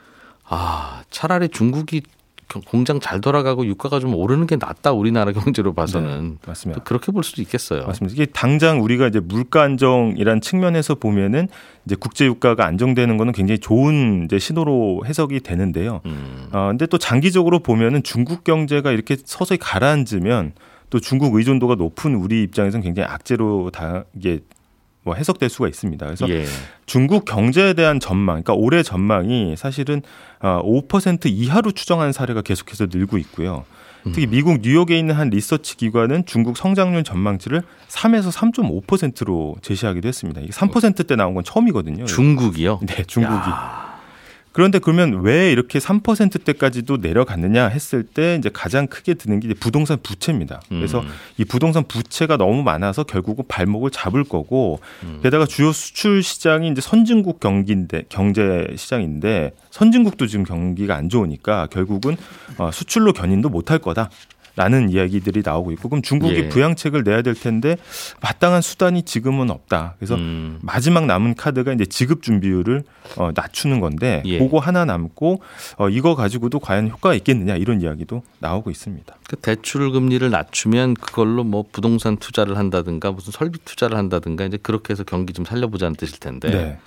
아 0.44 1.04
차라리 1.10 1.50
중국이 1.50 2.02
공장 2.68 3.00
잘 3.00 3.20
돌아가고 3.20 3.66
유가가 3.66 4.00
좀 4.00 4.16
오르는 4.16 4.48
게 4.48 4.56
낫다 4.56 4.94
우리나라 4.94 5.32
경제로 5.34 5.74
봐서는 5.74 6.30
네, 6.32 6.38
맞습니다. 6.48 6.82
그렇게 6.84 7.12
볼 7.12 7.24
수도 7.24 7.42
있겠어요. 7.42 7.86
맞습니다. 7.86 8.14
이게 8.14 8.26
당장 8.26 8.82
우리가 8.82 9.08
이제 9.08 9.20
물가 9.20 9.64
안정이란 9.64 10.42
측면에서 10.42 10.96
보면은 10.96 11.50
이제 11.86 11.96
국제 12.00 12.26
유가가 12.26 12.66
안정되는 12.66 13.18
거는 13.18 13.34
굉장히 13.34 13.60
좋은 13.60 14.26
이제 14.26 14.40
신호로 14.40 15.04
해석이 15.06 15.42
되는데요. 15.42 16.02
음. 16.06 16.48
어, 16.52 16.68
근데 16.70 16.86
또 16.86 16.98
장기적으로 16.98 17.60
보면은 17.60 18.02
중국 18.04 18.44
경제가 18.44 18.92
이렇게 18.92 19.18
서서히 19.24 19.58
가라앉으면 19.58 20.54
또 20.90 21.00
중국 21.00 21.36
의존도가 21.36 21.76
높은 21.76 22.16
우리 22.16 22.44
입장에서는 22.44 22.84
굉장히 22.84 23.10
악재로 23.10 23.72
다 23.72 24.06
이게 24.16 24.40
뭐 25.08 25.16
해석될 25.16 25.48
수가 25.48 25.70
있습니다. 25.70 26.06
그래서 26.06 26.30
예. 26.30 26.44
중국 26.86 27.24
경제에 27.24 27.74
대한 27.74 28.02
전망, 28.02 28.44
그러니까 28.44 28.54
올해 28.54 28.84
전망이 28.84 29.56
사실은 29.56 30.02
5% 30.42 31.26
어, 31.26 31.30
이하로 31.30 31.72
추정한 31.72 32.12
사례가 32.12 32.42
계속해서 32.42 32.88
늘고 32.92 33.18
있고요. 33.20 33.64
특히 34.04 34.26
음. 34.26 34.30
미국 34.30 34.60
뉴욕에 34.62 35.00
있는 35.00 35.16
한 35.16 35.30
리서치 35.30 35.78
기관은 35.78 36.26
중국 36.26 36.58
성장률 36.58 37.06
전망치를 37.06 37.64
3에서 37.88 38.32
3.5%로 38.34 39.56
제시하기도 39.62 40.08
했습니다. 40.08 40.42
이게 40.42 40.52
3%대 40.52 41.16
나온 41.16 41.34
건 41.34 41.44
처음이거든요. 41.46 42.06
중국이요? 42.06 42.82
네, 42.86 43.04
중국이. 43.06 43.50
야. 43.50 43.87
그런데 44.58 44.80
그러면 44.80 45.22
왜 45.22 45.52
이렇게 45.52 45.78
3%대까지도 45.78 46.98
내려갔느냐 46.98 47.68
했을 47.68 48.02
때 48.02 48.38
이제 48.40 48.50
가장 48.52 48.88
크게 48.88 49.14
드는 49.14 49.40
게 49.40 49.54
부동산 49.54 50.00
부채입니다. 50.02 50.62
그래서 50.68 51.02
음. 51.02 51.08
이 51.38 51.46
부동산 51.46 51.84
부채가 51.84 52.38
너무 52.38 52.64
많아서 52.64 53.04
결국은 53.04 53.46
발목을 53.48 53.92
잡을 53.92 54.24
거고 54.24 54.80
음. 55.04 55.20
게다가 55.22 55.46
주요 55.46 55.72
수출 55.72 56.24
시장이 56.24 56.70
이제 56.70 56.82
선진국 56.82 57.40
경기인데 57.40 58.06
경제 58.10 58.66
시장인데 58.76 59.52
선진국도 59.70 60.26
지금 60.26 60.44
경기가 60.44 60.96
안 60.96 61.08
좋으니까 61.10 61.68
결국은 61.68 62.18
어, 62.58 62.72
수출로 62.74 63.14
견인도 63.14 63.50
못 63.50 63.70
할 63.70 63.78
거다. 63.78 64.10
라는 64.58 64.90
이야기들이 64.90 65.44
나오고 65.46 65.72
있고 65.74 65.88
그럼 65.88 66.02
중국이 66.02 66.36
예. 66.36 66.50
부양책을 66.50 67.04
내야 67.04 67.22
될 67.22 67.36
텐데 67.36 67.78
마땅한 68.22 68.64
수단이 68.64 69.04
지금은 69.04 69.52
없다. 69.52 69.94
그래서 70.00 70.16
음. 70.16 70.58
마지막 70.64 71.06
남은 71.06 71.36
카드가 71.36 71.74
이제 71.74 71.86
지급 71.86 72.24
준비율을 72.24 72.84
어, 73.18 73.30
낮추는 73.36 73.80
건데 73.80 74.24
예. 74.26 74.40
그거 74.40 74.58
하나 74.58 74.84
남고 74.84 75.44
어, 75.78 75.90
이거 75.90 76.16
가지고도 76.16 76.60
과연 76.60 76.90
효과가 76.90 77.14
있겠느냐 77.14 77.56
이런 77.56 77.84
이야기도 77.84 78.24
나오고 78.40 78.72
있습니다. 78.72 79.16
그 79.30 79.36
대출 79.36 79.92
금리를 79.92 80.28
낮추면 80.28 80.96
그걸로 80.96 81.44
뭐 81.44 81.64
부동산 81.72 82.18
투자를 82.18 82.58
한다든가 82.58 83.12
무슨 83.12 83.32
설비 83.32 83.60
투자를 83.64 83.96
한다든가 83.96 84.44
이제 84.44 84.58
그렇게 84.58 84.92
해서 84.92 85.04
경기 85.04 85.34
좀 85.34 85.46
살려보자는 85.46 85.96
뜻일 85.96 86.20
텐데 86.20 86.50
네. 86.50 86.80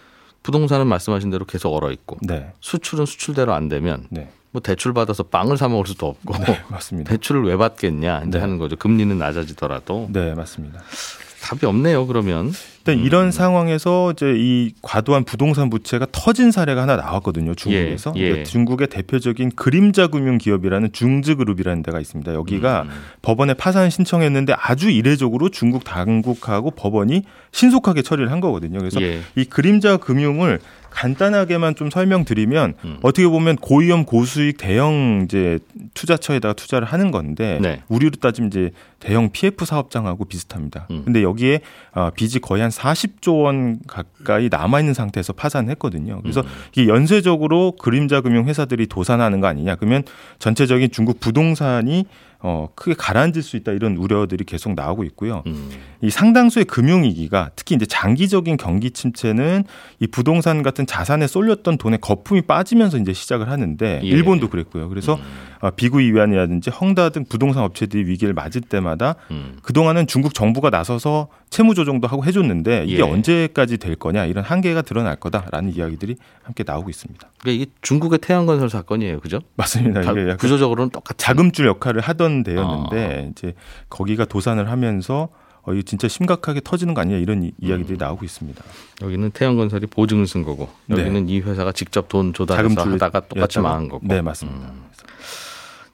부동산은 0.43 0.89
말씀하신 0.89 1.31
대로 1.31 1.45
계속 1.45 1.73
얼어 1.73 1.93
있고 1.93 2.19
네. 2.23 2.51
수출은 2.61 3.07
수출대로 3.07 3.55
안 3.55 3.69
되면 3.69 4.09
네. 4.11 4.29
뭐 4.53 4.61
대출 4.61 4.93
받아서 4.93 5.23
빵을 5.25 5.57
사 5.57 5.69
먹을 5.69 5.87
수도 5.87 6.07
없고 6.09 6.37
네, 6.39 6.61
맞습니다. 6.69 7.11
대출을 7.11 7.45
왜 7.45 7.57
받겠냐 7.57 8.23
이제 8.27 8.31
네. 8.31 8.39
하는 8.39 8.59
거죠. 8.59 8.77
금리는 8.77 9.17
낮아지더라도. 9.17 10.09
네, 10.13 10.35
맞습니다. 10.35 10.83
답이 11.43 11.67
없네요. 11.67 12.07
그러면 12.07 12.53
일단 12.81 12.99
음. 12.99 13.05
이런 13.05 13.31
상황에서 13.31 14.13
이제 14.13 14.35
이 14.37 14.73
과도한 14.83 15.25
부동산 15.25 15.69
부채가 15.69 16.07
터진 16.13 16.51
사례가 16.51 16.83
하나 16.83 16.97
나왔거든요. 16.97 17.55
중국에서 17.55 18.15
예, 18.17 18.39
예. 18.39 18.43
중국의 18.43 18.89
대표적인 18.89 19.53
그림자 19.55 20.07
금융 20.07 20.39
기업이라는 20.39 20.93
중즈그룹이라는 20.93 21.83
데가 21.83 22.01
있습니다. 22.01 22.33
여기가 22.35 22.83
음. 22.83 22.91
법원에 23.23 23.55
파산 23.55 23.91
신청했는데 23.91 24.55
아주 24.57 24.91
이례적으로 24.91 25.51
중국 25.51 25.85
당국하고 25.85 26.71
법원이 26.71 27.25
신속하게 27.53 28.03
처리를 28.03 28.31
한 28.31 28.41
거거든요. 28.41 28.79
그래서 28.79 29.03
예. 29.03 29.21
이 29.37 29.45
그림자 29.45 29.99
금융을 29.99 30.61
간단하게만 30.91 31.77
좀 31.77 31.89
설명드리면 31.89 32.75
음. 32.85 32.99
어떻게 33.03 33.27
보면 33.27 33.57
고위험 33.57 34.05
고수익 34.05 34.59
대형 34.59 35.23
이제 35.25 35.59
투자처에다가 35.95 36.55
투자를 36.55 36.87
하는 36.87 37.11
건데 37.11 37.59
네. 37.63 37.83
우리로 37.89 38.11
따지면 38.21 38.49
이제 38.49 38.71
대형 38.99 39.31
PF 39.31 39.65
사업장하고 39.65 40.25
비슷합니다. 40.25 40.87
음. 40.91 41.03
근데 41.05 41.23
여기에 41.23 41.61
어, 41.93 42.11
빚이 42.15 42.41
거의 42.41 42.63
한 42.63 42.70
40조 42.71 43.43
원 43.43 43.79
가까이 43.87 44.49
남아 44.51 44.81
있는 44.81 44.95
상태에서 44.95 45.33
파산했거든요. 45.33 46.21
그래서 46.23 46.41
음. 46.41 46.47
이게 46.73 46.89
연쇄적으로 46.89 47.73
그림자 47.73 48.21
금융 48.21 48.47
회사들이 48.47 48.87
도산하는 48.87 49.41
거 49.41 49.47
아니냐? 49.47 49.77
그러면 49.77 50.03
전체적인 50.39 50.91
중국 50.91 51.21
부동산이 51.21 52.07
어, 52.43 52.69
크게 52.75 52.95
가라앉을 52.95 53.43
수 53.43 53.57
있다 53.57 53.73
이런 53.73 53.97
우려들이 53.97 54.45
계속 54.45 54.75
나오고 54.75 55.05
있고요. 55.05 55.43
음. 55.47 55.71
이 56.01 56.09
상당수의 56.09 56.65
금융위기가 56.65 57.51
특히 57.55 57.75
이제 57.75 57.85
장기적인 57.85 58.57
경기 58.57 58.91
침체는 58.91 59.65
이 59.99 60.07
부동산 60.07 60.63
같은 60.63 60.87
자산에 60.87 61.27
쏠렸던 61.27 61.77
돈의 61.77 61.99
거품이 62.01 62.43
빠지면서 62.43 62.97
이제 62.97 63.13
시작을 63.13 63.51
하는데 63.51 64.01
예. 64.03 64.07
일본도 64.07 64.49
그랬고요. 64.49 64.89
그래서 64.89 65.17
음. 65.17 65.21
어, 65.61 65.71
비구 65.71 66.01
이완이라든지 66.01 66.71
헝다 66.71 67.11
등 67.11 67.25
부동산 67.29 67.65
업체들이 67.65 68.05
위기를 68.05 68.33
맞을 68.33 68.63
때마다 68.63 69.17
음. 69.31 69.59
그동안은 69.63 70.07
중국 70.07 70.33
정부가 70.33 70.71
나서서 70.71 71.29
채무 71.51 71.75
조정도 71.75 72.09
하고 72.09 72.25
해줬는데 72.25 72.85
이게 72.87 72.99
예. 72.99 73.03
언제까지 73.03 73.77
될 73.77 73.97
거냐 73.97 74.25
이런 74.25 74.43
한계가 74.43 74.83
드러날 74.83 75.17
거다라는 75.17 75.75
이야기들이 75.75 76.17
함께 76.43 76.65
나오고 76.67 76.89
있습니다. 76.89 77.29
그러니까 77.41 77.63
이게 77.63 77.73
중국의 77.83 78.21
태양건설 78.21 78.71
사건이에요, 78.71 79.21
그죠? 79.21 79.41
맞습니다. 79.57 80.01
이게 80.01 80.37
구조적으로는 80.37 80.91
똑같 80.91 81.19
자금줄 81.19 81.67
역할을 81.67 82.01
하던 82.01 82.43
데였는데 82.43 83.25
어. 83.27 83.31
이제 83.31 83.55
거기가 83.91 84.25
도산을 84.25 84.71
하면서 84.71 85.29
어, 85.63 85.75
이거 85.75 85.83
진짜 85.83 86.09
심각하게 86.09 86.63
터지는 86.65 86.95
거 86.95 87.03
아니냐 87.03 87.19
이런 87.19 87.43
이, 87.43 87.53
야기들이 87.63 87.97
음. 87.97 87.99
나오고 87.99 88.25
있습니다. 88.25 88.63
여기는 89.03 89.31
태양건설이 89.33 89.87
보증을 89.89 90.27
쓴 90.27 90.43
거고 90.43 90.71
여기는 90.89 91.27
네. 91.27 91.33
이 91.33 91.41
회사가 91.41 91.73
직접 91.73 92.09
돈 92.09 92.33
조달해서 92.33 92.81
하다가 92.81 93.21
똑같이 93.21 93.61
망한 93.61 93.89
거고. 93.89 94.07
네 94.07 94.23
맞습니다. 94.23 94.69
음. 94.69 94.91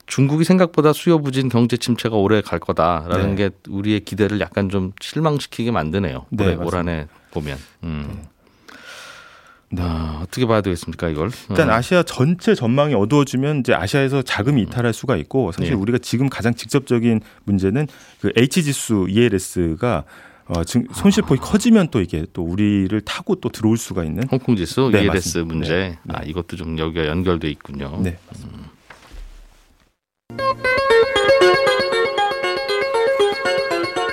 중국이 0.06 0.44
생각보다 0.44 0.92
수요 0.92 1.20
부진 1.20 1.48
경제 1.48 1.76
침체가 1.76 2.16
오래 2.16 2.40
갈 2.40 2.58
거다라는 2.58 3.34
네. 3.34 3.48
게 3.48 3.50
우리의 3.68 4.00
기대를 4.00 4.40
약간 4.40 4.68
좀 4.68 4.92
실망시키게 5.00 5.70
만드네요. 5.70 6.26
네, 6.30 6.44
올해 6.44 6.54
올 6.54 6.74
한해 6.74 7.08
보면. 7.32 7.58
음. 7.84 8.04
네. 8.08 8.22
네. 9.68 9.82
아, 9.82 10.20
어떻게 10.22 10.46
봐야 10.46 10.60
되겠습니까 10.60 11.08
이걸? 11.08 11.30
일단 11.50 11.70
어. 11.70 11.72
아시아 11.72 12.04
전체 12.04 12.54
전망이 12.54 12.94
어두워지면 12.94 13.60
이제 13.60 13.74
아시아에서 13.74 14.22
자금이 14.22 14.62
이탈할 14.62 14.92
수가 14.92 15.16
있고 15.16 15.50
사실 15.50 15.70
네. 15.70 15.76
우리가 15.76 15.98
지금 15.98 16.28
가장 16.28 16.54
직접적인 16.54 17.20
문제는 17.44 17.88
그 18.20 18.32
H 18.36 18.62
지수 18.62 19.06
ELS가 19.08 20.04
어, 20.46 20.62
지금 20.62 20.86
손실폭이 20.92 21.40
아. 21.42 21.44
커지면 21.44 21.88
또 21.90 22.00
이게 22.00 22.24
또 22.32 22.42
우리를 22.44 22.98
타고 23.00 23.34
또 23.34 23.48
들어올 23.48 23.76
수가 23.76 24.04
있는 24.04 24.22
홍콩 24.30 24.54
지수 24.54 24.90
네, 24.92 25.00
ELS 25.00 25.14
맞습니다. 25.38 25.54
문제. 25.54 25.74
네. 26.04 26.14
아 26.14 26.22
이것도 26.22 26.56
좀 26.56 26.78
여기가 26.78 27.08
연결돼 27.08 27.50
있군요. 27.50 27.98
네. 28.00 28.16
음. 28.44 28.75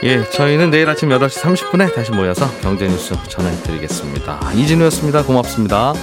예, 0.03 0.21
저희는 0.31 0.69
내일 0.69 0.89
아침 0.89 1.07
8시 1.09 1.41
30분에 1.41 1.95
다시 1.95 2.12
모여서 2.12 2.45
경제 2.62 2.88
뉴스 2.88 3.15
전해드리겠습니다. 3.29 4.51
이진우였습니다. 4.53 5.23
고맙습니다. 5.23 5.93